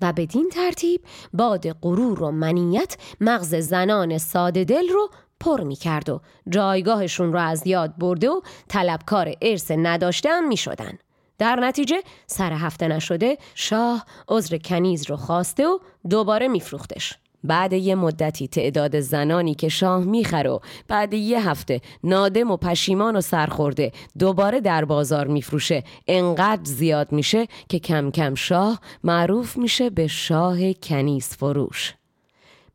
و 0.04 0.14
بدین 0.14 0.50
ترتیب 0.50 1.02
باد 1.34 1.72
غرور 1.72 2.24
و 2.24 2.32
منیت 2.32 2.98
مغز 3.22 3.56
زنان 3.56 4.18
ساده 4.18 4.64
دل 4.64 4.88
رو 4.88 5.10
پر 5.40 5.62
می 5.62 5.76
کرد 5.76 6.10
و 6.10 6.22
جایگاهشون 6.50 7.34
رو 7.34 7.40
از 7.40 7.68
یاد 7.68 7.98
برده 7.98 8.30
و 8.30 8.42
طلبکار 8.68 9.34
ارث 9.42 9.72
نداشته 9.72 10.30
هم 10.30 10.48
می 10.48 10.58
شدن. 10.58 10.98
در 11.38 11.56
نتیجه 11.56 12.02
سر 12.28 12.54
هفته 12.54 12.88
نشده 12.88 13.38
شاه 13.56 14.06
عذر 14.28 14.58
کنیز 14.58 15.10
رو 15.10 15.16
خواسته 15.16 15.68
و 15.68 15.80
دوباره 16.10 16.48
میفروختش. 16.48 17.18
بعد 17.44 17.74
یه 17.74 17.96
مدتی 17.96 18.48
تعداد 18.48 19.00
زنانی 19.00 19.56
که 19.56 19.70
شاه 19.70 20.04
می‌خره 20.04 20.50
و 20.50 20.60
بعد 20.88 21.14
یه 21.14 21.50
هفته 21.50 21.82
نادم 22.04 22.52
و 22.52 22.58
پشیمان 22.58 23.16
و 23.16 23.22
سرخورده 23.22 23.92
دوباره 24.20 24.62
در 24.62 24.86
بازار 24.86 25.28
میفروشه 25.28 25.84
انقدر 26.08 26.64
زیاد 26.64 27.12
میشه 27.12 27.48
که 27.70 27.80
کم 27.80 28.12
کم 28.12 28.36
شاه 28.36 28.80
معروف 29.04 29.58
میشه 29.58 29.90
به 29.90 30.08
شاه 30.08 30.74
کنیز 30.74 31.28
فروش. 31.28 31.94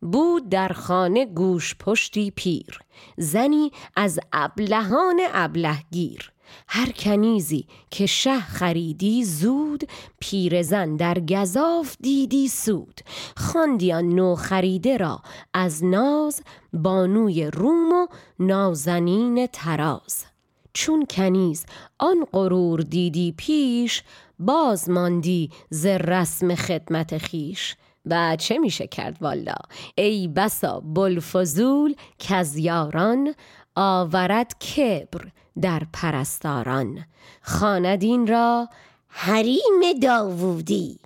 بود 0.01 0.49
در 0.49 0.69
خانه 0.69 1.27
گوش 1.27 1.75
پشتی 1.75 2.31
پیر 2.31 2.81
زنی 3.17 3.71
از 3.97 4.21
ابلهان 4.33 5.21
ابلهگیر. 5.35 6.33
هر 6.69 6.93
کنیزی 6.93 7.67
که 7.91 8.07
شه 8.07 8.41
خریدی 8.41 9.25
زود 9.25 9.89
پیرزن 10.19 10.97
در 10.97 11.21
گذاف 11.21 11.97
دیدی 12.01 12.49
سود. 12.49 13.01
خاندیان 13.37 14.09
نو 14.09 14.35
خریده 14.35 14.97
را 14.97 15.21
از 15.55 15.85
ناز 15.85 16.43
بانوی 16.73 17.45
روم 17.45 17.93
و 17.93 18.07
نازنین 18.39 19.47
تراز 19.47 20.25
چون 20.73 21.07
کنیز 21.11 21.67
آن 21.99 22.27
غرور 22.33 22.81
دیدی 22.81 23.35
پیش 23.37 24.03
باز 24.39 24.91
ماندی 24.91 25.51
ز 25.71 25.87
رسم 25.87 26.55
خدمت 26.55 27.19
خیش 27.19 27.77
و 28.07 28.37
چه 28.37 28.59
میشه 28.59 28.87
کرد 28.87 29.17
والا 29.21 29.55
ای 29.95 30.29
بسا 30.29 30.81
بلفزول 30.81 31.95
کزیاران 32.19 33.35
آورد 33.81 34.59
کبر 34.59 35.29
در 35.61 35.83
پرستاران. 35.93 37.05
خاندین 37.43 38.27
را 38.27 38.69
حریم 39.09 39.99
داوودی. 40.03 40.99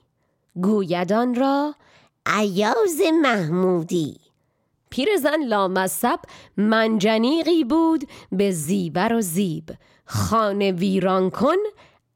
گویدان 0.62 1.34
را 1.34 1.74
عیاز 2.26 3.00
محمودی. 3.22 4.16
پیرزن 4.90 5.42
لامصب 5.48 6.18
منجنیقی 6.56 7.64
بود 7.64 8.08
به 8.32 8.50
زیبر 8.50 9.12
و 9.12 9.20
زیب. 9.20 9.64
خانه 10.04 10.72
ویران 10.72 11.30
کن 11.30 11.56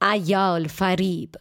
ایال 0.03 0.69
فریب. 0.69 1.35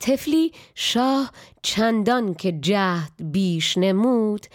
تفلی 0.00 0.52
شاه 0.74 1.32
چندان 1.62 2.34
که 2.34 2.52
جهد 2.52 3.12
بیش 3.32 3.78
نمود 3.78 4.46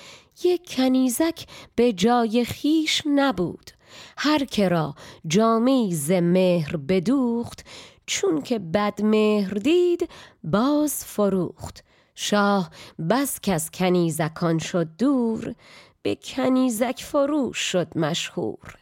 یک 0.44 0.76
کنیزک 0.76 1.46
به 1.76 1.94
جای 1.94 2.46
خیش 2.46 3.02
نبود. 3.06 3.75
هر 4.18 4.46
که 4.46 4.70
را 4.70 4.96
جامعی 5.28 5.96
ز 5.96 6.12
مهر 6.12 6.78
بدوخت 6.78 7.66
چون 8.06 8.42
که 8.42 8.60
بد 8.60 9.02
مهر 9.02 9.54
دید 9.54 10.10
باز 10.44 11.06
فروخت. 11.06 11.84
شاه 12.16 12.70
بس 13.10 13.40
از 13.52 13.72
کنیزکان 13.72 14.60
شد 14.60 14.88
دور 14.98 15.56
به 16.02 16.16
کنیزک 16.16 17.02
فروش 17.04 17.58
شد 17.58 17.98
مشهور. 17.98 18.76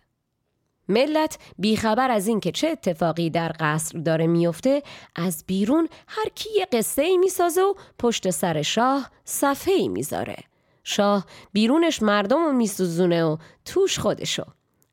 ملت 0.89 1.37
بیخبر 1.59 2.11
از 2.11 2.27
اینکه 2.27 2.51
چه 2.51 2.67
اتفاقی 2.67 3.29
در 3.29 3.55
قصر 3.59 3.99
داره 3.99 4.27
میفته 4.27 4.83
از 5.15 5.43
بیرون 5.47 5.89
هر 6.07 6.29
کی 6.35 6.49
یه 6.57 6.65
قصه 6.71 7.01
ای 7.01 7.17
می‌سازه 7.17 7.61
و 7.61 7.73
پشت 7.99 8.29
سر 8.29 8.61
شاه 8.61 9.11
صفحه 9.25 9.87
می‌ذاره. 9.87 10.37
شاه 10.83 11.25
بیرونش 11.53 12.01
مردم 12.01 12.45
رو 12.45 12.51
میسوزونه 12.51 13.23
و 13.23 13.37
توش 13.65 13.99
خودشو. 13.99 14.43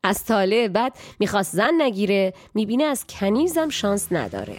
از 0.03 0.25
طالع 0.25 0.67
بعد 0.67 0.93
می‌خواست 1.19 1.55
زن 1.55 1.73
نگیره 1.81 2.33
می‌بینه 2.53 2.83
از 2.83 3.05
کنیزم 3.09 3.69
شانس 3.69 4.07
نداره. 4.11 4.57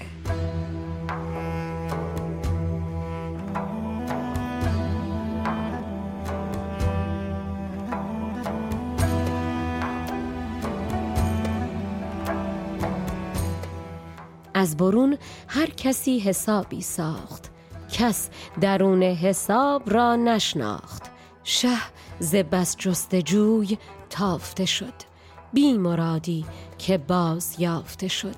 از 14.54 14.76
برون 14.76 15.18
هر 15.48 15.66
کسی 15.66 16.18
حسابی 16.18 16.82
ساخت 16.82 17.50
کس 17.92 18.30
درون 18.60 19.02
حساب 19.02 19.90
را 19.90 20.16
نشناخت. 20.16 21.02
شه 21.44 21.76
ز 22.18 22.34
بس 22.34 22.76
جستجوی 22.76 23.78
تافته 24.10 24.64
شد. 24.64 25.11
بی 25.52 25.72
مرادی 25.72 26.44
که 26.78 26.98
باز 26.98 27.54
یافته 27.58 28.08
شد. 28.08 28.36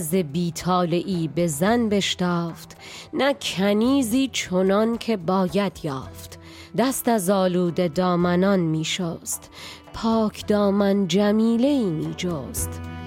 ز 0.00 0.14
ای 0.96 1.28
به 1.34 1.46
زن 1.46 1.88
بشتافت 1.88 2.76
نه 3.12 3.34
کنیزی 3.34 4.28
چنان 4.32 4.98
که 4.98 5.16
باید 5.16 5.80
یافت. 5.82 6.38
دست 6.78 7.08
از 7.08 7.30
آلود 7.30 7.94
دامنان 7.94 8.60
می 8.60 8.84
شست 8.84 9.50
پاک 9.92 10.46
دامن 10.46 11.08
جمیله 11.08 11.68
ای 11.68 11.90
می 11.90 12.14
جست. 12.16 12.97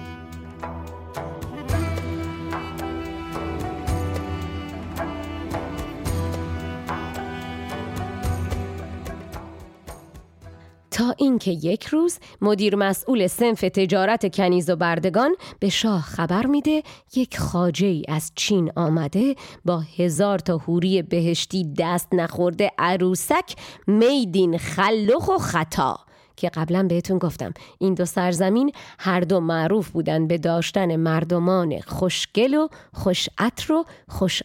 تا 10.92 11.14
اینکه 11.18 11.50
یک 11.50 11.86
روز 11.86 12.18
مدیر 12.40 12.76
مسئول 12.76 13.26
سنف 13.26 13.60
تجارت 13.60 14.36
کنیز 14.36 14.70
و 14.70 14.76
بردگان 14.76 15.34
به 15.60 15.68
شاه 15.68 16.02
خبر 16.02 16.46
میده 16.46 16.82
یک 17.16 17.38
خاجه 17.38 17.86
ای 17.86 18.04
از 18.08 18.32
چین 18.34 18.72
آمده 18.76 19.34
با 19.64 19.82
هزار 19.98 20.38
تا 20.38 20.58
حوری 20.58 21.02
بهشتی 21.02 21.74
دست 21.78 22.08
نخورده 22.12 22.70
عروسک 22.78 23.56
میدین 23.86 24.58
خلخ 24.58 25.28
و 25.28 25.38
خطا 25.38 25.98
که 26.36 26.48
قبلا 26.48 26.82
بهتون 26.82 27.18
گفتم 27.18 27.54
این 27.78 27.94
دو 27.94 28.04
سرزمین 28.04 28.72
هر 28.98 29.20
دو 29.20 29.40
معروف 29.40 29.90
بودن 29.90 30.26
به 30.26 30.38
داشتن 30.38 30.96
مردمان 30.96 31.80
خوشگل 31.80 32.54
و 32.54 32.68
خوش 32.92 33.28
و 33.70 33.84
خوش 34.08 34.42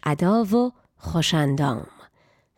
و 0.53 0.71
خوشندام 0.97 1.88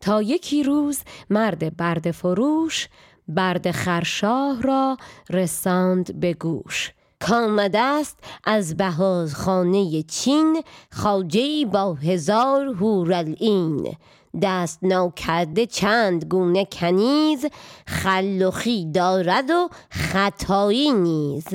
تا 0.02 0.22
یکی 0.22 0.64
روز 0.64 1.00
مرد 1.30 1.78
برد 1.78 2.12
فروش 2.12 2.88
برد 3.30 3.72
خرشاه 3.72 4.62
را 4.62 4.98
رساند 5.30 6.20
به 6.20 6.34
گوش. 6.34 6.94
کامده 7.20 7.80
است 7.80 8.18
از 8.44 8.78
بهاز 8.78 9.36
خانه 9.36 10.04
چین 10.04 10.64
خاجه 10.92 11.66
با 11.66 11.94
هزار 11.94 12.66
هورالین 12.66 13.96
دست 14.42 14.80
نو 14.82 15.10
کرده 15.10 15.66
چند 15.66 16.26
گونه 16.26 16.66
کنیز 16.66 17.46
خلوخی 17.88 18.92
دارد 18.92 19.50
و 19.50 19.70
خطایی 19.90 20.92
نیز. 20.92 21.48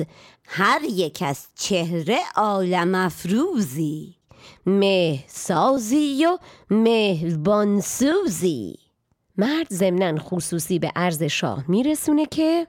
هر 0.47 0.81
یک 0.89 1.23
از 1.25 1.47
چهره 1.55 2.19
عالم 2.35 2.95
افروزی. 2.95 4.15
مه 4.65 5.23
سازی 5.27 6.25
و 6.25 6.37
مهربانسوزی. 6.69 8.84
مرد 9.37 9.67
ضمنا 9.73 10.19
خصوصی 10.19 10.79
به 10.79 10.91
عرض 10.95 11.23
شاه 11.23 11.63
میرسونه 11.67 12.25
که 12.25 12.67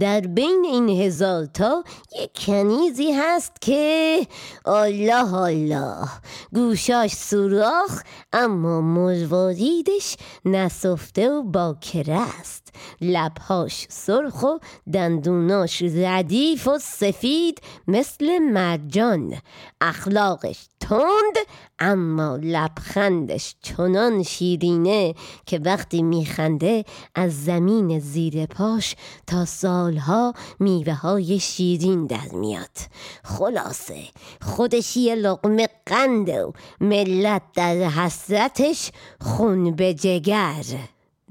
در 0.00 0.20
بین 0.20 0.62
این 0.64 0.88
هزار 0.88 1.46
تا 1.46 1.84
یک 2.22 2.30
کنیزی 2.46 3.12
هست 3.12 3.52
که 3.60 4.26
الله 4.66 5.34
الله 5.34 6.08
گوشاش 6.54 7.12
سوراخ 7.12 8.02
اما 8.32 8.80
مرواریدش 8.80 10.16
نسفته 10.44 11.30
و 11.30 11.42
باکره 11.42 12.20
است. 12.40 12.62
لبهاش 13.00 13.86
سرخ 13.90 14.42
و 14.42 14.58
دندوناش 14.92 15.82
ردیف 15.82 16.68
و 16.68 16.78
سفید 16.78 17.60
مثل 17.88 18.38
مرجان. 18.38 19.34
اخلاقش 19.80 20.66
تند 20.80 21.36
اما 21.78 22.36
لبخندش 22.42 23.54
چنان 23.62 24.22
شیرینه 24.22 25.14
که 25.46 25.58
وقتی 25.58 26.02
میخنده 26.02 26.84
از 27.14 27.44
زمین 27.44 27.98
زیر 27.98 28.46
پاش 28.46 28.96
تا 29.26 29.44
سالها 29.82 30.34
میوه 30.60 30.94
های 30.94 31.38
شیرین 31.38 32.06
در 32.06 32.28
میاد. 32.32 32.78
خلاصه 33.24 34.02
خودش 34.42 34.96
یه 34.96 35.14
لقمه 35.14 35.68
قند 35.86 36.28
و 36.28 36.52
ملت 36.80 37.42
در 37.54 37.76
حسرتش 37.76 38.90
خون 39.20 39.70
به 39.70 39.94
جگر. 39.94 40.64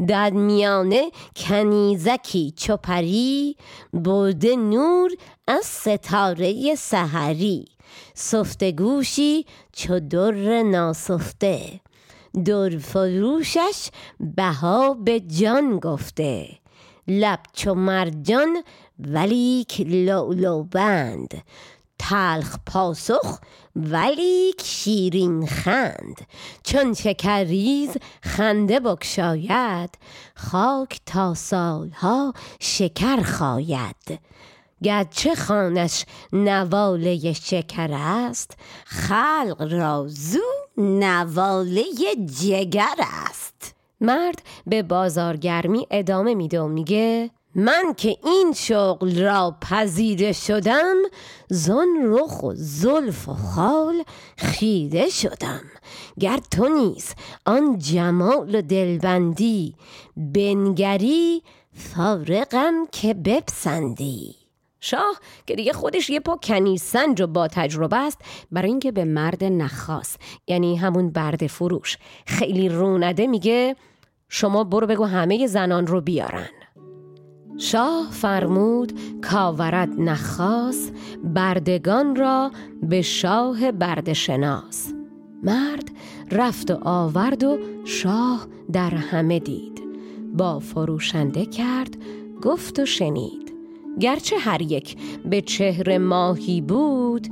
در 0.08 0.30
میانه 0.30 1.12
کنیزکی 1.36 2.54
چپری 2.58 3.56
برده 3.94 4.56
نور 4.56 5.12
از 5.48 5.66
ستاره 5.66 6.76
سحری. 6.76 7.66
سفته 8.14 8.72
گوشی 8.72 9.46
چو 9.74 10.00
در 10.00 10.64
ناسفته. 10.64 11.80
در 12.46 12.70
فروشش 12.70 13.90
بها 14.20 14.94
به 14.94 15.20
جان 15.20 15.80
گفته. 15.80 16.61
لب 17.08 17.40
چو 17.54 17.74
مرجان 17.74 18.64
ولیک 19.00 19.82
لولو 19.82 20.64
بند 20.64 21.44
تلخ 22.02 22.56
پاسخ 22.66 23.40
ولیک 23.76 24.62
شیرین 24.64 25.48
خند. 25.48 26.22
چون 26.64 26.94
شکرریز 26.94 27.98
خنده 28.22 28.80
بکشاید 28.80 29.90
خاک 30.36 31.00
تا 31.06 31.34
سالها 31.34 32.34
شکر 32.60 33.22
خاید. 33.22 34.20
گرچه 34.84 35.36
خانش 35.36 36.06
نواله 36.34 37.34
شکر 37.34 37.90
است 37.94 38.58
خلق 38.86 39.68
را 39.72 40.06
زو 40.08 40.40
نواله 40.78 41.84
جگر 42.42 42.96
است. 43.30 43.76
مرد 44.02 44.42
به 44.68 44.84
بازارگرمی 44.84 45.88
ادامه 45.92 46.36
میده 46.36 46.62
و 46.62 46.68
میگه 46.68 47.30
من 47.56 47.94
که 47.98 48.18
این 48.24 48.54
شغل 48.56 49.22
را 49.22 49.58
پذیره 49.62 50.32
شدم 50.32 50.96
زن 51.50 51.88
رخ 52.04 52.44
و 52.44 52.52
زلف 52.56 53.30
و 53.30 53.34
خال 53.34 54.04
خیره 54.38 55.10
شدم. 55.10 55.62
گر 56.20 56.40
تو 56.52 56.70
نیز 56.70 57.14
آن 57.46 57.78
جمال 57.78 58.56
و 58.56 58.62
دلبندی 58.62 59.76
بنگری 60.18 61.44
فارقم 61.74 62.74
که 62.92 63.14
بپسندی. 63.14 64.36
شاه 64.80 65.16
که 65.46 65.56
دیگه 65.56 65.74
خودش 65.74 66.10
یه 66.10 66.20
پا 66.20 66.38
کنیسنج 66.44 67.22
و 67.22 67.28
با 67.28 67.48
تجربه 67.48 67.98
است 67.98 68.18
برای 68.52 68.70
اینکه 68.70 68.92
به 68.92 69.06
مرد 69.06 69.44
نخواست 69.44 70.20
یعنی 70.48 70.76
همون 70.76 71.10
برد 71.10 71.48
فروش. 71.48 71.98
خیلی 72.26 72.70
رونده 72.70 73.28
میگه 73.28 73.76
شما 74.34 74.63
برو 74.63 74.88
بگو 74.88 75.04
همه 75.04 75.48
زنان 75.48 75.88
رو 75.88 76.02
بیارن. 76.02 76.50
شاه 77.58 78.08
فرمود 78.12 78.94
کاورد 79.22 79.89
نخواس 79.98 80.91
بردگان 81.24 82.15
را 82.15 82.52
به 82.84 83.02
شاه 83.02 83.72
بردشناس. 83.72 84.94
مرد 85.44 85.91
رفت 86.32 86.72
و 86.72 86.80
آورد 86.82 87.44
و 87.44 87.58
شاه 87.86 88.48
در 88.74 88.89
همه 88.89 89.39
دید. 89.39 89.82
با 90.34 90.60
فروشنده 90.60 91.46
کرد 91.46 91.98
گفت 92.41 92.80
و 92.80 92.86
شنید. 92.86 93.54
گرچه 94.00 94.38
هر 94.38 94.62
یک 94.62 94.98
به 95.26 95.41
چهر 95.41 95.98
ماهی 95.98 96.62
بود 96.62 97.28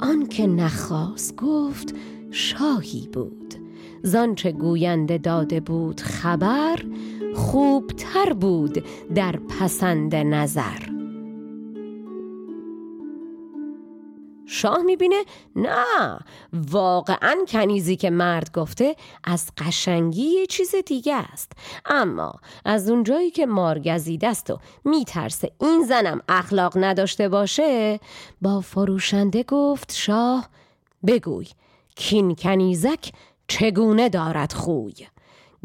آن 0.00 0.26
که 0.26 0.46
نخواست 0.46 1.36
گفت 1.36 1.94
شاهی 2.30 3.08
بود. 3.12 3.51
زانچه 4.02 4.52
گوینده 4.52 5.18
داده 5.18 5.60
بود 5.60 6.00
خبر 6.00 6.78
خوبتر 7.34 8.32
بود 8.32 8.84
در 9.14 9.36
پسند 9.36 10.14
نظر. 10.14 11.02
شاه 14.46 14.82
می‌بینه 14.82 15.24
نه 15.56 16.18
واقعا 16.52 17.36
کنیزی 17.48 17.96
که 17.96 18.10
مرد 18.10 18.52
گفته 18.52 18.96
از 19.24 19.50
قشنگی 19.58 20.22
یه 20.22 20.46
چیز 20.46 20.74
دیگه 20.86 21.16
است. 21.16 21.52
اما 21.86 22.32
از 22.64 22.90
اونجایی 22.90 23.30
که 23.30 23.46
مارگزیده 23.46 24.28
است 24.28 24.50
و 24.50 24.58
میترسه 24.84 25.50
این 25.60 25.84
زنم 25.88 26.20
اخلاق 26.28 26.72
نداشته 26.76 27.28
باشه 27.28 28.00
با 28.42 28.60
فروشنده 28.60 29.42
گفت 29.42 29.92
شاه 29.92 30.48
بگوی 31.06 31.46
کین 31.96 32.34
کنیزک 32.34 33.12
چگونه 33.48 34.08
دارد 34.08 34.52
خوی؟ 34.52 34.94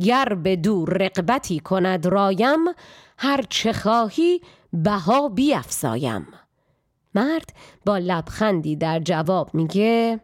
گر 0.02 0.26
به 0.44 0.56
دور 0.56 0.90
رقبتی 0.90 1.60
کند 1.60 2.06
رایم 2.06 2.60
هر 3.18 3.42
چه 3.50 3.74
خواهی 3.74 4.42
بها 4.74 5.30
بیافزایم 5.30 6.28
مرد 7.16 7.54
با 7.86 7.98
لبخندی 7.98 8.76
در 8.76 9.00
جواب 9.00 9.54
میگه 9.54 10.20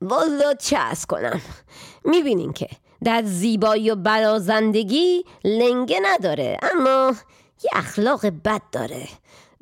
والا 0.00 0.54
چه 0.54 0.78
از 0.78 1.06
کنم؟ 1.06 1.40
می‌بینین 2.04 2.52
که 2.52 2.68
در 3.04 3.22
زیبایی 3.22 3.90
و 3.90 3.96
برازندگی 3.96 5.24
لنگه 5.44 6.00
نداره 6.02 6.56
اما 6.62 7.14
یه 7.64 7.70
اخلاق 7.72 8.26
بد 8.26 8.62
داره. 8.72 9.08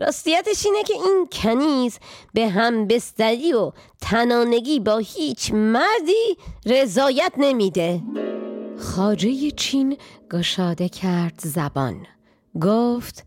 راستیتش 0.01 0.67
اینه 0.67 0.83
که 0.83 0.95
این 0.95 1.29
کنیز 1.33 1.99
به 2.35 2.49
هم 2.49 2.87
بستری 2.87 3.53
و 3.53 3.73
تنانگی 4.01 4.81
با 4.81 4.99
هیچ 4.99 5.53
مردی 5.53 6.37
رضایت 6.67 7.33
نمیده. 7.37 8.03
خاجه 8.79 9.51
چین 9.51 9.97
گشاده 10.33 10.89
کرد 10.89 11.41
زبان. 11.45 12.07
گفت 12.61 13.27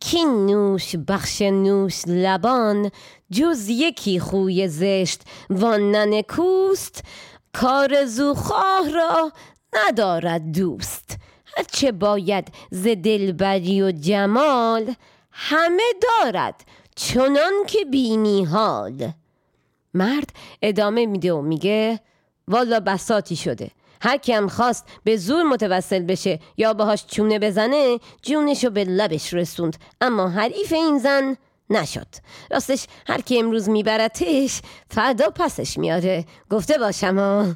کین 0.00 0.46
نوش 0.46 0.96
بخش 0.96 1.42
نوش 1.42 2.02
لبان 2.06 2.90
جز 3.32 3.68
یکی 3.68 4.20
خوی 4.20 4.68
زشت 4.68 5.22
و 5.50 5.78
ننکوست 5.78 7.04
کار 7.52 8.04
زوخواه 8.04 8.90
را 8.90 9.32
ندارد 9.72 10.52
دوست. 10.52 11.16
هرچه 11.56 11.92
باید 11.92 12.48
ز 12.70 12.86
دلبری 12.86 13.82
و 13.82 13.90
جمال 13.90 14.94
همه 15.34 15.82
دارد 16.02 16.64
چنان 16.94 17.52
که 17.66 17.84
بینی 17.84 18.44
حال. 18.44 19.12
مرد 19.94 20.28
ادامه 20.62 21.06
میده 21.06 21.32
و 21.32 21.42
میگه 21.42 22.00
والا 22.48 22.80
بساتی 22.80 23.36
شده. 23.36 23.70
هر 24.00 24.16
کیم 24.16 24.48
خواست 24.48 24.86
به 25.04 25.16
زور 25.16 25.42
متوسل 25.42 26.02
بشه 26.02 26.40
یا 26.56 26.74
باهاش 26.74 27.06
چونه 27.06 27.38
بزنه 27.38 27.98
جونشو 28.22 28.70
به 28.70 28.84
لبش 28.84 29.34
رسوند. 29.34 29.76
اما 30.00 30.28
حریف 30.28 30.72
این 30.72 30.98
زن 30.98 31.36
نشد. 31.70 32.06
راستش 32.50 32.86
هر 33.06 33.20
کی 33.20 33.38
امروز 33.38 33.68
میبرتش 33.68 34.60
فردا 34.90 35.30
پسش 35.30 35.78
میاره. 35.78 36.24
گفته 36.50 36.78
باشم 36.78 37.18
ها. 37.18 37.54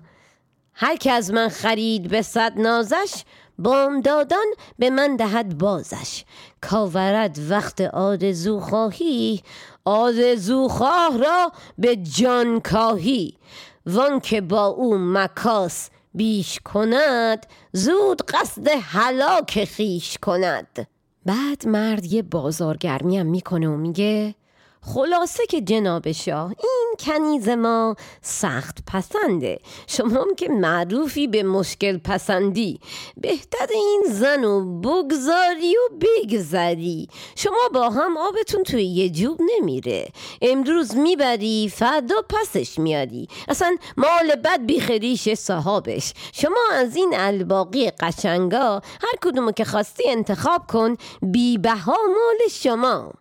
هر 0.74 0.96
که 0.96 1.12
از 1.12 1.30
من 1.30 1.48
خرید 1.48 2.08
به 2.08 2.22
صد 2.22 2.52
نازش 2.56 3.24
بام 3.58 4.00
دادن 4.00 4.46
به 4.78 4.90
من 4.90 5.16
دهد 5.16 5.58
بازش. 5.58 6.24
کاورد 6.60 7.38
وقت 7.50 7.80
آرزو 7.80 8.60
خواهی 8.60 9.42
آرزو 9.84 10.68
خواه 10.68 11.18
را 11.18 11.52
به 11.78 11.96
جان 11.96 12.60
کاهی 12.60 13.34
وان 13.86 14.20
که 14.20 14.40
با 14.40 14.66
او 14.66 14.98
مکاس 14.98 15.90
بیش 16.14 16.60
کند 16.60 17.46
زود 17.72 18.22
قصد 18.22 18.68
هلاک 18.82 19.64
خیش 19.64 20.18
کند. 20.18 20.88
بعد 21.26 21.66
مرد 21.66 22.04
یه 22.04 22.22
بازارگرمی 22.22 23.18
هم 23.18 23.26
می‌کنه 23.26 23.68
و 23.68 23.76
میگه 23.76 24.34
خلاصه 24.94 25.46
که 25.46 25.60
جناب 25.60 26.12
شاه 26.12 26.54
این 26.62 26.94
کنیز 26.98 27.48
ما 27.48 27.96
سخت 28.22 28.78
پسنده. 28.86 29.58
شما 29.86 30.20
هم 30.20 30.34
که 30.34 30.48
معروفی 30.48 31.26
به 31.26 31.42
مشکل 31.42 31.98
پسندی. 31.98 32.80
بهتر 33.16 33.66
این 33.70 34.02
زن 34.10 34.44
و 34.44 34.80
بگذاری 34.80 35.76
و 35.76 35.94
بگذری. 36.00 37.08
شما 37.36 37.68
با 37.74 37.90
هم 37.90 38.16
آبتون 38.16 38.62
توی 38.62 38.84
یه 38.84 39.10
جوب 39.10 39.40
نمیره. 39.40 40.08
امروز 40.42 40.96
می‌بری 40.96 41.72
فردا 41.74 42.16
پسش 42.28 42.78
میاری. 42.78 43.28
اصلا 43.48 43.76
مال 43.96 44.36
بد 44.44 44.66
بیخریش 44.66 45.34
صحابش 45.34 46.12
شما 46.32 46.60
از 46.72 46.96
این 46.96 47.14
الباقی 47.16 47.90
قشنگا 47.90 48.74
هر 48.74 49.18
کدومو 49.22 49.52
که 49.52 49.64
خواستی 49.64 50.10
انتخاب 50.10 50.66
کن 50.66 50.96
بی 51.22 51.58
بها 51.58 51.96
مال 52.06 52.48
شما. 52.50 53.12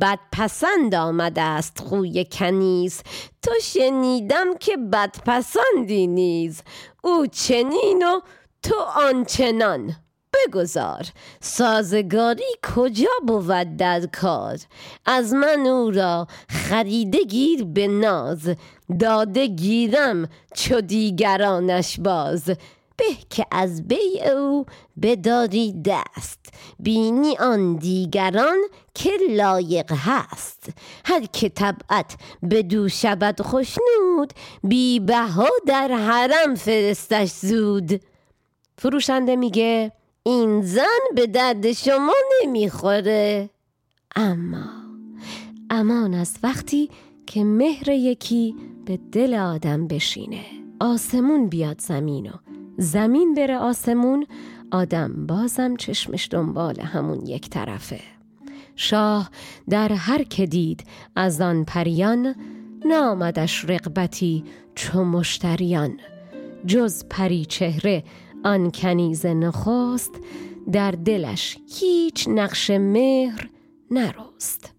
بدپسند 0.00 0.94
آمده 0.94 1.42
است 1.42 1.78
خوی 1.80 2.26
کنیز. 2.32 3.02
تو 3.42 3.50
شنیدم 3.62 4.56
که 4.60 4.76
بدپسندی 4.76 6.06
نیز. 6.06 6.62
او 7.04 7.26
چنین 7.26 8.02
و 8.06 8.20
تو 8.62 8.74
آنچنان. 8.96 9.96
بگذار 10.34 11.06
سازگاری 11.40 12.44
کجا 12.74 13.10
بود 13.26 13.76
در 13.76 14.06
کار؟ 14.06 14.58
از 15.06 15.34
من 15.34 15.66
او 15.66 15.90
را 15.90 16.26
خریده 16.48 17.24
گیر 17.24 17.64
به 17.64 17.86
ناز. 17.86 18.54
داده 19.00 19.46
گیرم 19.46 20.28
چو 20.54 20.80
دیگرانش 20.80 22.00
باز. 22.00 22.50
به 22.98 23.04
که 23.30 23.46
از 23.50 23.88
بی 23.88 24.22
او 24.34 24.66
بداری 25.02 25.82
دست. 25.84 26.38
بینی 26.80 27.36
آن 27.36 27.76
دیگران 27.76 28.58
که 28.94 29.10
لایق 29.30 29.92
هست. 29.92 30.68
هر 31.04 31.26
که 31.26 31.48
طبعت 31.48 32.16
دو 32.70 32.88
شبد 32.88 33.40
خوشنود 33.40 34.32
بی 34.64 35.00
بها 35.00 35.48
در 35.66 35.88
حرم 35.88 36.54
فرستش 36.54 37.28
زود. 37.28 38.00
فروشنده 38.78 39.36
میگه 39.36 39.92
این 40.22 40.62
زن 40.62 41.14
به 41.14 41.26
درد 41.26 41.72
شما 41.72 42.14
نمی‌خوره. 42.42 43.50
اما 44.16 44.66
امان 45.70 46.14
از 46.14 46.38
وقتی 46.42 46.90
که 47.26 47.44
مهر 47.44 47.88
یکی 47.88 48.54
به 48.84 48.98
دل 49.12 49.34
آدم 49.34 49.88
بشینه. 49.88 50.44
آسمون 50.80 51.48
بیاد 51.48 51.80
زمین 51.80 52.26
و 52.26 52.47
زمین 52.78 53.34
بره 53.34 53.56
آسمون 53.56 54.26
آدم 54.70 55.26
بازم 55.26 55.76
چشمش 55.76 56.28
دنبال 56.30 56.80
همون 56.80 57.26
یک 57.26 57.50
طرفه. 57.50 58.00
شاه 58.76 59.30
در 59.68 59.92
هر 59.92 60.22
که 60.22 60.46
دید 60.46 60.84
از 61.16 61.40
آن 61.40 61.64
پریان 61.64 62.34
نامدش 62.84 63.64
رقبتی 63.64 64.44
چو 64.74 65.04
مشتریان. 65.04 66.00
جز 66.66 67.04
پری 67.10 67.44
چهره 67.44 68.04
آن 68.44 68.70
کنیز 68.70 69.26
نخست 69.26 70.12
در 70.72 70.90
دلش 70.90 71.58
هیچ 71.80 72.28
نقش 72.28 72.70
مهر 72.70 73.50
نرست. 73.90 74.77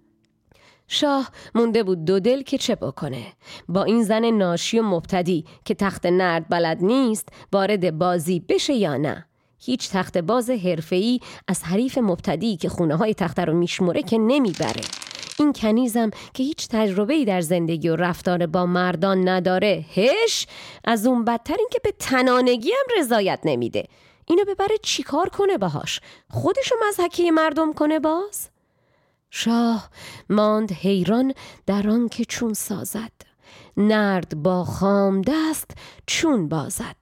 شاه 0.91 1.29
مونده 1.55 1.83
بود 1.83 2.05
دو 2.05 2.19
دل 2.19 2.41
که 2.41 2.57
چه 2.57 2.75
بکنه؟ 2.75 3.23
با 3.67 3.83
این 3.83 4.03
زن 4.03 4.25
ناشی 4.25 4.79
و 4.79 4.83
مبتدی 4.83 5.45
که 5.65 5.73
تخت 5.73 6.05
نرد 6.05 6.49
بلد 6.49 6.77
نیست 6.81 7.29
وارد 7.53 7.97
بازی 7.97 8.39
بشه 8.39 8.73
یا 8.73 8.97
نه؟ 8.97 9.25
هیچ 9.59 9.89
تخت 9.89 10.17
باز 10.17 10.49
حرفه‌ای 10.49 11.19
از 11.47 11.63
حریف 11.63 11.97
مبتدی 11.97 12.57
که 12.57 12.69
خونه 12.69 12.95
های 12.95 13.13
تخت 13.13 13.39
رو 13.39 13.53
میشموره 13.53 14.03
که 14.03 14.17
نمی‌بره. 14.17 14.81
این 15.39 15.53
کنیزم 15.53 16.09
که 16.33 16.43
هیچ 16.43 16.67
تجربه 16.67 17.25
در 17.25 17.41
زندگی 17.41 17.89
و 17.89 17.95
رفتار 17.95 18.45
با 18.45 18.65
مردان 18.65 19.29
نداره 19.29 19.85
هش! 19.95 20.47
از 20.85 21.07
اون 21.07 21.25
بدتر 21.25 21.55
این 21.57 21.67
که 21.71 21.79
به 21.83 21.91
تنانگی 21.99 22.71
هم 22.71 23.01
رضایت 23.01 23.39
نمیده. 23.43 23.83
اینو 24.25 24.45
ببره 24.45 24.77
چیکار 24.83 25.29
کنه 25.29 25.57
باهاش؟ 25.57 26.01
خودشو 26.29 26.75
مزحکی 26.87 27.31
مردم 27.31 27.73
کنه 27.73 27.99
باز؟ 27.99 28.49
شاه 29.31 29.89
ماند 30.29 30.71
حیران 30.71 31.33
در 31.65 31.89
آن 31.89 32.09
که 32.09 32.25
چون 32.25 32.53
سازد. 32.53 33.11
نرد 33.77 34.43
با 34.43 34.63
خام 34.63 35.21
دست 35.21 35.71
چون 36.07 36.49
بازد. 36.49 36.95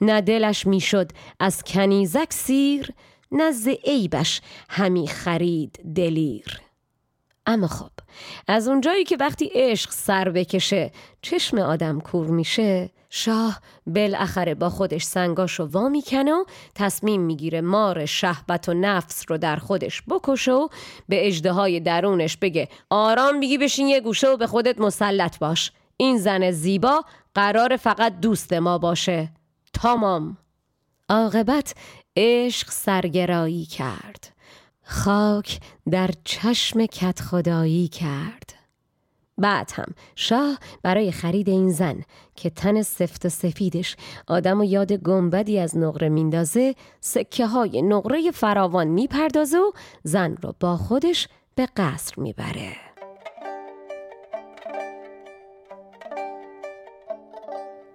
نه 0.00 0.20
دلش 0.20 0.66
می‌شد 0.66 1.10
از 1.40 1.62
کنیزک 1.64 2.32
سیر 2.32 2.90
نه 3.32 3.52
ز 3.52 3.68
عیبش 3.68 4.40
همی 4.68 5.08
خرید 5.08 5.80
دلیر. 5.96 6.60
اما 7.46 7.66
خب 7.66 7.90
از 8.48 8.68
اونجایی 8.68 9.04
که 9.04 9.16
وقتی 9.20 9.50
عشق 9.54 9.90
سر 9.90 10.28
بکشه 10.28 10.92
چشم 11.22 11.58
آدم 11.58 12.00
کور 12.00 12.26
میشه 12.26 12.90
شاه 13.10 13.60
بالاخره 13.86 14.54
با 14.54 14.70
خودش 14.70 15.04
سنگاشو 15.04 15.64
وا 15.64 15.88
می‌کنه 15.88 16.32
و 16.32 16.44
تصمیم 16.74 17.20
می‌گیره 17.20 17.60
مار 17.60 18.06
شهبت 18.06 18.68
و 18.68 18.74
نفس 18.74 19.24
رو 19.28 19.38
در 19.38 19.56
خودش 19.56 20.02
بکشه 20.10 20.52
و 20.52 20.68
به 21.08 21.26
اجده 21.26 21.52
های 21.52 21.80
درونش 21.80 22.36
بگه 22.36 22.68
آرام 22.90 23.40
بگی 23.40 23.58
بشین 23.58 23.88
یه 23.88 24.00
گوشه 24.00 24.28
و 24.28 24.36
به 24.36 24.46
خودت 24.46 24.80
مسلط 24.80 25.38
باش. 25.38 25.72
این 25.96 26.18
زن 26.18 26.50
زیبا 26.50 27.04
قرار 27.34 27.76
فقط 27.76 28.20
دوست 28.20 28.52
ما 28.52 28.78
باشه. 28.78 29.32
تمام. 29.72 30.36
عاقبت 31.08 31.74
عشق 32.16 32.70
سرگرایی 32.70 33.64
کرد. 33.64 34.36
خاک 34.84 35.60
در 35.90 36.10
چشم 36.24 36.86
کت 36.86 37.20
خدایی 37.20 37.88
کرد. 37.88 38.55
بعد 39.38 39.70
هم 39.74 39.94
شاه 40.14 40.58
برای 40.82 41.12
خرید 41.12 41.48
این 41.48 41.70
زن 41.70 42.02
که 42.36 42.50
تن 42.50 42.82
سفت 42.82 43.26
و 43.26 43.28
سفیدش 43.28 43.96
آدم 44.28 44.60
و 44.60 44.64
یاد 44.64 44.92
گنبدی 44.92 45.58
از 45.58 45.76
نقره 45.76 46.08
میندازه 46.08 46.74
سکه 47.00 47.46
های 47.46 47.82
نقره 47.82 48.30
فراوان 48.30 48.86
می‌پردازه 48.86 49.58
و 49.58 49.72
زن 50.02 50.36
رو 50.42 50.54
با 50.60 50.76
خودش 50.76 51.28
به 51.54 51.68
قصر 51.76 52.14
می‌بره. 52.16 52.72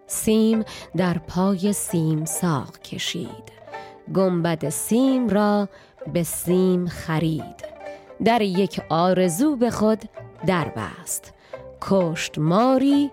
سیم 0.07 0.63
در 0.97 1.17
پای 1.17 1.73
سیم 1.73 2.25
ساق 2.25 2.77
کشید. 2.77 3.51
گنبد 4.13 4.69
سیم 4.69 5.29
را 5.29 5.69
به 6.13 6.23
سیم 6.23 6.87
خرید. 6.87 7.65
در 8.23 8.41
یک 8.41 8.81
آرزو 8.89 9.55
به 9.55 9.69
خود 9.69 9.99
در 10.45 10.69
بست. 10.69 11.33
کشت 11.81 12.37
ماری 12.37 13.11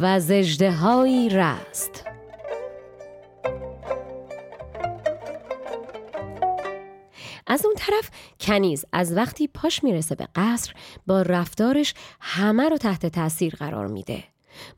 و 0.00 0.20
زجده 0.20 0.72
هایی 0.72 1.28
رست 1.28 2.04
از 7.46 7.64
اون 7.64 7.74
طرف 7.76 8.10
کنیز 8.40 8.84
از 8.92 9.16
وقتی 9.16 9.48
پاش 9.48 9.84
می‌رسه 9.84 10.14
به 10.14 10.28
قصر 10.34 10.72
با 11.06 11.22
رفتارش 11.22 11.94
همه 12.20 12.68
رو 12.68 12.76
تحت 12.76 13.06
تاثیر 13.06 13.54
قرار 13.54 13.86
میده. 13.86 14.24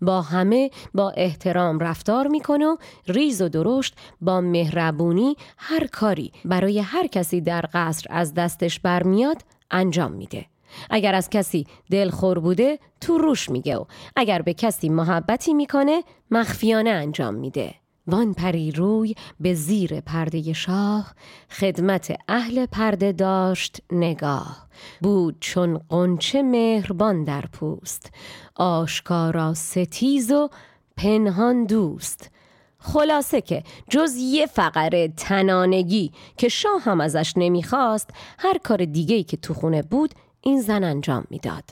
با 0.00 0.22
همه 0.22 0.70
با 0.94 1.10
احترام 1.10 1.78
رفتار 1.78 2.26
می‌کنه 2.26 2.66
و 2.66 2.76
ریز 3.06 3.42
و 3.42 3.48
درشت 3.48 3.96
با 4.20 4.40
مهربونی 4.40 5.36
هر 5.58 5.86
کاری 5.86 6.32
برای 6.44 6.78
هر 6.78 7.06
کسی 7.06 7.40
در 7.40 7.64
قصر 7.74 8.06
از 8.10 8.34
دستش 8.34 8.80
برمیاد 8.80 9.42
انجام 9.70 10.12
میده. 10.12 10.46
اگر 10.90 11.14
از 11.14 11.30
کسی 11.30 11.66
دلخور 11.90 12.38
بوده 12.38 12.78
تو 13.00 13.18
روش 13.18 13.50
میگه 13.50 13.76
و 13.76 13.84
اگر 14.16 14.42
به 14.42 14.54
کسی 14.54 14.88
محبتی 14.88 15.54
می‌کنه 15.54 16.02
مخفیانه 16.30 16.90
انجام 16.90 17.34
میده. 17.34 17.74
وان 18.06 18.34
پری 18.34 18.70
روی 18.70 19.14
به 19.40 19.54
زیر 19.54 20.00
پرده 20.00 20.52
شاه 20.52 21.14
خدمت 21.50 22.16
اهل 22.28 22.66
پرده 22.66 23.12
داشت 23.12 23.78
نگاه. 23.92 24.68
بود 25.00 25.36
چون 25.40 25.80
قنچه 25.88 26.42
مهربان 26.42 27.24
در 27.24 27.44
پوست. 27.52 28.10
آشکارا 28.56 29.54
ستیز 29.54 30.32
و 30.32 30.48
پنهان 30.96 31.64
دوست. 31.64 32.30
خلاصه 32.78 33.40
که 33.40 33.62
جز 33.90 34.16
یه 34.16 34.46
فقره 34.46 35.08
تنانگی 35.08 36.12
که 36.36 36.48
شاه 36.48 36.82
هم 36.82 37.00
ازش 37.00 37.32
نمی‌خواست 37.36 38.10
هر 38.38 38.58
کار 38.58 38.84
دیگهی 38.84 39.22
که 39.22 39.36
تو 39.36 39.54
خونه 39.54 39.82
بود 39.82 40.14
این 40.42 40.60
زن 40.60 40.84
انجام 40.84 41.24
می‌داد. 41.30 41.64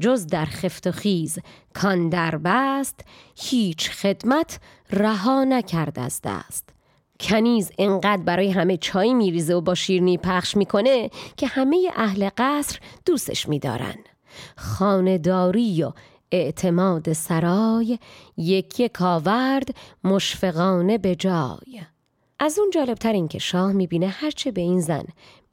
جز 0.00 0.26
در 0.26 0.44
خفت 0.44 0.86
و 0.86 0.92
خیز 0.92 1.38
کان 1.74 2.08
در 2.08 2.36
بست 2.36 3.00
هیچ 3.36 3.90
خدمت 3.90 4.60
رها 4.90 5.44
نکرد 5.44 5.98
از 5.98 6.20
دست. 6.24 6.68
کنیز 7.20 7.72
انقدر 7.78 8.22
برای 8.22 8.50
همه 8.50 8.76
چای 8.76 9.14
میریزه 9.14 9.54
و 9.54 9.60
با 9.60 9.74
شیرنی 9.74 10.18
پخش 10.18 10.56
می‌کنه 10.56 11.10
که 11.36 11.46
همه 11.46 11.90
اهل 11.96 12.28
قصر 12.36 12.78
دوستش 13.06 13.48
میدارن. 13.48 13.96
خانداری 14.56 15.82
و 15.82 15.92
اعتماد 16.32 17.12
سرای 17.12 17.98
یکی 18.36 18.88
کاورد 18.88 19.68
مشفقانه 20.04 20.98
به 20.98 21.14
جای. 21.14 21.80
از 22.42 22.58
اون 22.58 22.70
جالبتر 22.70 23.12
این 23.12 23.28
که 23.28 23.38
شاه 23.38 23.72
می‌بینه 23.72 24.08
هرچه 24.08 24.50
به 24.50 24.60
این 24.60 24.80
زن 24.80 25.04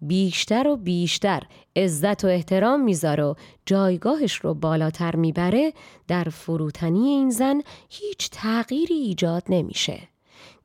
بیشتر 0.02 0.68
و 0.68 0.78
بیشتر 0.78 1.44
عزت 1.76 2.26
و 2.26 2.28
احترام 2.28 2.82
می‌ذاره 2.84 3.24
و 3.24 3.34
جایگاهش 3.66 4.36
رو 4.36 4.54
بالاتر 4.54 5.16
می‌بره 5.16 5.74
در 6.08 6.24
فروتنی 6.24 7.08
این 7.08 7.30
زن 7.30 7.62
هیچ 7.90 8.30
تغییری 8.32 8.94
ایجاد 8.94 9.44
نمیشه. 9.50 10.00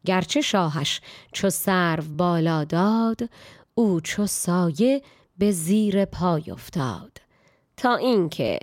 گرچه 0.04 0.40
شاهش 0.40 1.00
چو 1.32 1.50
سرو 1.50 2.02
بالا 2.16 2.64
داد 2.64 3.20
او 3.74 4.00
چو 4.00 4.26
سایه 4.26 5.02
به 5.38 5.50
زیر 5.50 6.04
پای 6.04 6.50
افتاد. 6.50 7.18
تا 7.76 7.94
اینکه 7.94 8.58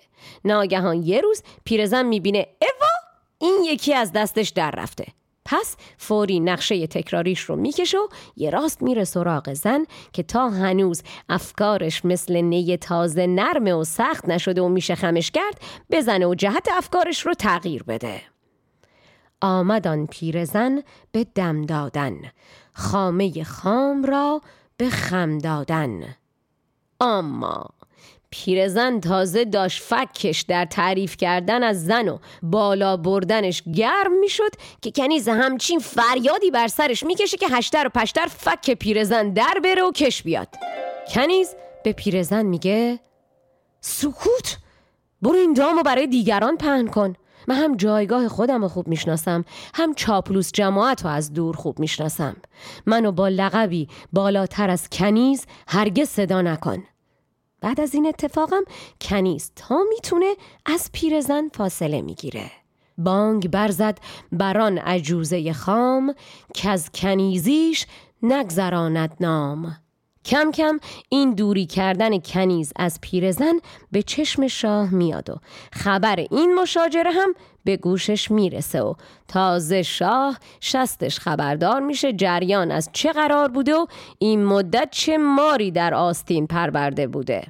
ناگهان 0.46 1.04
یه 1.04 1.22
روز 1.22 1.44
پیرزن 1.64 2.06
می‌بینه 2.06 2.48
اوا 2.62 3.20
این 3.40 3.64
یکی 3.66 3.94
از 3.94 4.12
دستش 4.12 4.50
در 4.50 4.72
رفته. 4.72 5.06
پس 5.52 5.76
فوری 5.98 6.40
نقشه 6.40 6.88
تکراریش 6.88 7.40
رو 7.40 7.56
می‌کشه 7.56 7.98
و 7.98 8.08
یه 8.36 8.50
راست 8.50 8.82
میره 8.82 9.04
سراغ 9.04 9.54
زن 9.54 9.86
که 10.14 10.24
تا 10.24 10.50
هنوز 10.50 11.04
افکارش 11.30 12.06
مثل 12.06 12.36
نی 12.36 12.78
تازه 12.78 13.28
نرمه 13.28 13.74
و 13.74 13.84
سخت 13.84 14.30
نشده 14.30 14.62
و 14.62 14.68
میشه 14.68 14.96
خمش 14.96 15.32
کرد 15.32 15.62
بزنه 15.92 16.28
و 16.28 16.36
جهت 16.36 16.68
افکارش 16.72 17.26
رو 17.26 17.34
تغییر 17.34 17.84
بده. 17.84 18.22
آمدان 19.42 20.08
پیرزن 20.08 20.82
به 21.12 21.26
دم 21.36 21.62
دادن. 21.62 22.16
خامه 22.74 23.44
خام 23.44 24.04
را 24.04 24.42
به 24.78 24.90
خم 24.90 25.38
دادن. 25.38 26.16
اما 27.02 27.66
پیرزن 28.32 29.00
تازه 29.00 29.46
داشت 29.46 29.84
فکش 29.84 30.42
در 30.42 30.66
تعریف 30.66 31.18
کردن 31.18 31.64
از 31.64 31.86
زن 31.86 32.08
و 32.08 32.18
بالا 32.44 32.98
بردنش 32.98 33.64
گرم 33.74 34.20
می‌شد 34.20 34.52
که 34.82 34.92
کنیز 34.92 35.28
همچین 35.28 35.80
فریادی 35.80 36.52
بر 36.52 36.68
سرش 36.68 37.04
می‌کشه 37.04 37.38
که 37.38 37.48
هشتر 37.52 37.88
و 37.88 37.90
پشتر 37.90 38.26
فک 38.26 38.72
پیرزن 38.72 39.30
در 39.30 39.60
بره 39.64 39.84
و 39.84 39.92
کش 39.92 40.24
بیاد. 40.24 40.48
کنیز 41.14 41.56
به 41.84 41.94
پیرزن 41.94 42.46
میگه 42.46 43.00
سکوت! 43.82 44.58
برو 45.22 45.36
این 45.36 45.54
دامو 45.54 45.84
برای 45.84 46.08
دیگران 46.08 46.58
پهن 46.58 46.88
کن. 46.88 47.14
من 47.48 47.56
هم 47.56 47.78
جایگاه 47.78 48.28
خودم 48.28 48.62
رو 48.62 48.68
خوب 48.68 48.88
می‌شناسم 48.88 49.46
هم 49.74 49.94
چاپلوس 49.94 50.52
جماعت 50.52 51.06
رو 51.06 51.10
از 51.10 51.34
دور 51.34 51.56
خوب 51.56 51.80
می‌شناسم. 51.80 52.36
منو 52.86 53.12
با 53.12 53.28
لقبی 53.28 53.88
بالاتر 54.14 54.70
از 54.70 54.90
کنیز 54.90 55.46
هرگز 55.68 56.10
صدا 56.10 56.42
نکن. 56.42 56.84
بعد 57.62 57.80
از 57.80 57.94
این 57.94 58.06
اتفاقم 58.08 58.64
کنیز 59.02 59.52
تا 59.56 59.80
می‌تونه 59.90 60.36
از 60.66 60.90
پیرزن 60.94 61.50
فاصله 61.54 62.02
می‌گیره. 62.02 62.52
بانگ 62.98 63.50
برزد 63.50 63.98
بران 64.32 64.78
عجوزه 64.78 65.54
خام 65.54 66.16
که 66.54 66.70
از 66.70 66.90
کنیزیش 66.94 67.86
نگذراند 68.24 69.18
نام. 69.20 69.76
کم 70.26 70.52
کم 70.52 70.80
این 71.10 71.34
دوری 71.34 71.66
کردن 71.66 72.20
کنیز 72.20 72.74
از 72.76 73.00
پیرزن 73.02 73.54
به 73.92 74.02
چشم 74.04 74.48
شاه 74.48 74.94
میاد 74.94 75.30
و 75.30 75.36
خبر 75.74 76.16
این 76.32 76.56
مشاجره 76.56 77.12
هم 77.12 77.34
به 77.64 77.78
گوشش 77.78 78.32
می‌رسه 78.32 78.82
و 78.82 78.94
تازه 79.28 79.84
شاه 79.84 80.38
شستش 80.62 81.20
خبردار 81.20 81.82
میشه 81.82 82.14
جریان 82.14 82.72
از 82.72 82.90
چه 82.94 83.12
قرار 83.12 83.48
بوده 83.48 83.76
و 83.76 83.86
این 84.20 84.46
مدت 84.46 84.88
چه 84.92 85.18
ماری 85.18 85.72
در 85.72 85.94
آستین 85.94 86.48
پرورده 86.48 87.08
بوده. 87.08 87.44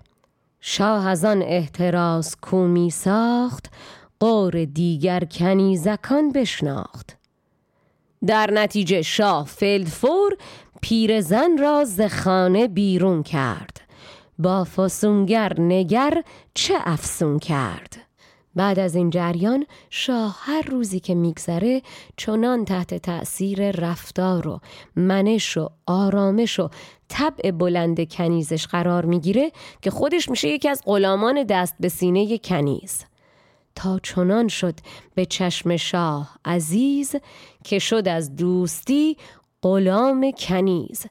شاه 0.62 1.08
از 1.08 1.26
آن 1.26 1.42
احتراز 1.42 2.36
کومی 2.42 2.90
ساخت 2.90 3.66
قور 4.20 4.66
دیگر 4.66 5.20
کنیزکان 5.20 6.32
بشناخت. 6.32 7.18
در 8.28 8.52
نتیجه 8.52 9.02
شاه 9.02 9.46
فلدفور 9.46 10.38
پیرزن 10.82 11.58
را 11.58 11.86
ز 11.86 12.02
خانه 12.02 12.68
بیرون 12.68 13.24
کرد. 13.24 13.82
با 14.40 14.64
فسونگر 14.64 15.60
نگر 15.60 16.24
چه 16.54 16.74
افسون 16.86 17.40
کرد؟ 17.40 17.98
بعد 18.56 18.80
از 18.80 18.96
این 18.96 19.10
جریان 19.10 19.66
شاه 19.90 20.38
هر 20.40 20.62
روزی 20.62 21.00
که 21.00 21.16
میگذره 21.16 21.82
چنان 22.18 22.66
تحت 22.66 22.94
تأثیر 22.94 23.72
رفتار 23.72 24.48
و 24.48 24.60
منش 24.96 25.58
و 25.58 25.70
آرامش 25.86 26.60
و 26.60 26.70
طبع 27.08 27.52
بلند 27.52 28.10
کنیزش 28.12 28.68
قرار 28.68 29.06
می‌گیره 29.06 29.52
که 29.82 29.92
خودش 29.92 30.30
میشه 30.30 30.48
یکی 30.48 30.70
از 30.70 30.82
غلامان 30.86 31.44
دست 31.44 31.76
به 31.80 31.90
سینه 31.90 32.38
کنیز. 32.38 33.06
تا 33.76 34.00
چنان 34.00 34.48
شد 34.48 34.74
به 35.16 35.26
چشم 35.26 35.78
شاه 35.78 36.38
عزیز 36.46 37.16
که 37.64 37.80
شد 37.80 38.08
از 38.08 38.36
دوستی 38.36 39.18
غلام 39.62 40.32
کنیز. 40.32 41.06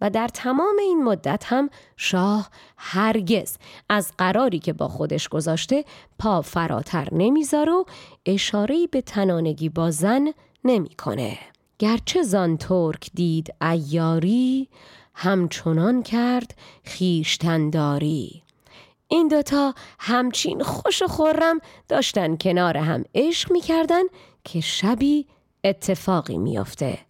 و 0.00 0.10
در 0.10 0.28
تمام 0.28 0.76
این 0.78 1.04
مدت 1.04 1.44
هم 1.46 1.70
شاه 1.96 2.50
هرگز 2.76 3.56
از 3.88 4.12
قراری 4.18 4.58
که 4.58 4.72
با 4.72 4.88
خودش 4.88 5.28
گذاشته 5.28 5.84
پا 6.18 6.42
فراتر 6.42 7.08
نمی‌ذاره 7.12 7.72
و 7.72 7.84
اشارهی 8.26 8.86
به 8.86 9.00
تنانگی 9.00 9.68
با 9.68 9.90
زن 9.90 10.32
نمی‌کنه. 10.64 11.38
گرچه 11.78 12.22
زان 12.22 12.56
ترک 12.56 13.10
دید 13.14 13.54
ایاری 13.62 14.68
همچنان 15.14 16.02
کرد 16.02 16.58
خیشتنداری 16.84 18.42
این 19.08 19.28
دوتا 19.28 19.74
همچین 19.98 20.62
خوش 20.62 21.02
و 21.02 21.06
خورم 21.06 21.60
داشتن 21.88 22.36
کنار 22.36 22.76
هم 22.76 23.04
عشق 23.14 23.52
می‌کردن 23.52 24.02
که 24.44 24.60
شبی 24.60 25.26
اتفاقی 25.64 26.38
میافته. 26.38 27.07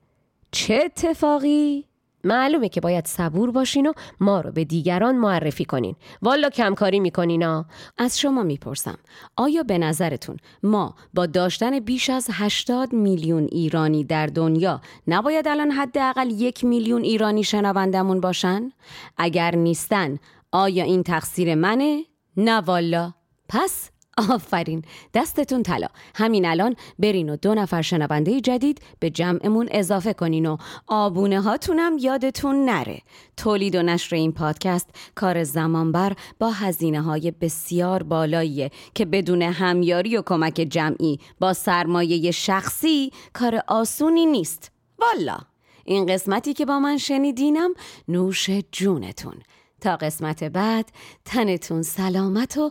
چه 0.50 0.80
اتفاقی؟ 0.84 1.84
معلومه 2.24 2.68
که 2.68 2.80
باید 2.80 3.06
صبور 3.06 3.50
باشین 3.50 3.86
و 3.86 3.92
ما 4.20 4.40
رو 4.40 4.52
به 4.52 4.64
دیگران 4.64 5.16
معرفی 5.16 5.64
کنین. 5.64 5.96
والا 6.22 6.50
کمکاری 6.50 7.00
می‌کنین 7.00 7.42
ها 7.42 7.66
از 7.98 8.18
شما 8.20 8.42
می‌پرسم 8.42 8.98
آیا 9.36 9.62
به 9.62 9.78
نظرتون 9.78 10.36
ما 10.62 10.94
با 11.14 11.26
داشتن 11.26 11.80
بیش 11.80 12.10
از 12.10 12.28
80 12.32 12.92
میلیون 12.92 13.48
ایرانی 13.52 14.04
در 14.04 14.26
دنیا 14.26 14.80
نباید 15.08 15.48
الان 15.48 15.70
حداقل 15.70 16.30
یک 16.30 16.64
میلیون 16.64 17.02
ایرانی 17.02 17.44
شنوندمون 17.44 18.20
باشن؟ 18.20 18.72
اگر 19.16 19.56
نیستن 19.56 20.18
آیا 20.52 20.84
این 20.84 21.02
تقصیر 21.02 21.54
منه؟ 21.54 22.04
نه 22.36 22.60
والا. 22.60 23.12
پس 23.48 23.90
آفرین. 24.18 24.82
دستتون 25.14 25.62
طلا. 25.62 25.86
همین 26.14 26.46
الان 26.46 26.76
برین 26.98 27.30
و 27.30 27.36
دو 27.36 27.54
نفر 27.54 27.82
شنونده 27.82 28.40
جدید 28.40 28.80
به 29.00 29.10
جمعمون 29.10 29.68
اضافه 29.70 30.12
کنین 30.12 30.46
و 30.46 30.56
آبونه 30.86 31.40
هاتونم 31.40 31.96
یادتون 32.00 32.64
نره. 32.64 32.98
تولید 33.36 33.74
و 33.74 33.82
نشر 33.82 34.16
این 34.16 34.32
پادکست 34.32 34.90
کار 35.14 35.44
زمانبر 35.44 36.12
با 36.38 36.50
هزینه 36.50 37.02
های 37.02 37.30
بسیار 37.30 38.02
بالاییه 38.02 38.70
که 38.94 39.04
بدون 39.04 39.42
همیاری 39.42 40.16
و 40.16 40.22
کمک 40.22 40.54
جمعی 40.54 41.20
با 41.40 41.52
سرمایه 41.52 42.30
شخصی 42.30 43.12
کار 43.32 43.62
آسونی 43.66 44.26
نیست. 44.26 44.70
والا. 44.98 45.38
این 45.84 46.06
قسمتی 46.06 46.54
که 46.54 46.66
با 46.66 46.78
من 46.78 46.96
شنیدینم 46.96 47.70
نوش 48.08 48.50
جونتون. 48.72 49.34
تا 49.80 49.96
قسمت 49.96 50.44
بعد 50.44 50.92
تنتون 51.24 51.82
سلامت 51.82 52.56
و 52.56 52.70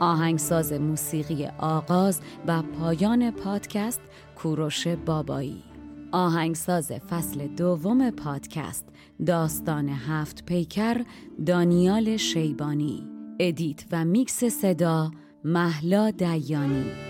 آهنگساز 0.00 0.72
موسیقی 0.72 1.46
آغاز 1.58 2.20
و 2.46 2.62
پایان 2.62 3.30
پادکست 3.30 4.00
کوروش 4.36 4.86
بابایی. 4.86 5.62
آهنگساز 6.12 6.92
فصل 6.92 7.46
دوم 7.46 8.10
پادکست 8.10 8.86
داستان 9.26 9.88
هفت 9.88 10.44
پیکر 10.46 11.04
دانیال 11.46 12.16
شیبانی. 12.16 13.06
ادیت 13.40 13.84
و 13.92 14.04
میکس 14.04 14.44
صدا 14.44 15.10
محلا 15.44 16.10
دیانی. 16.10 17.09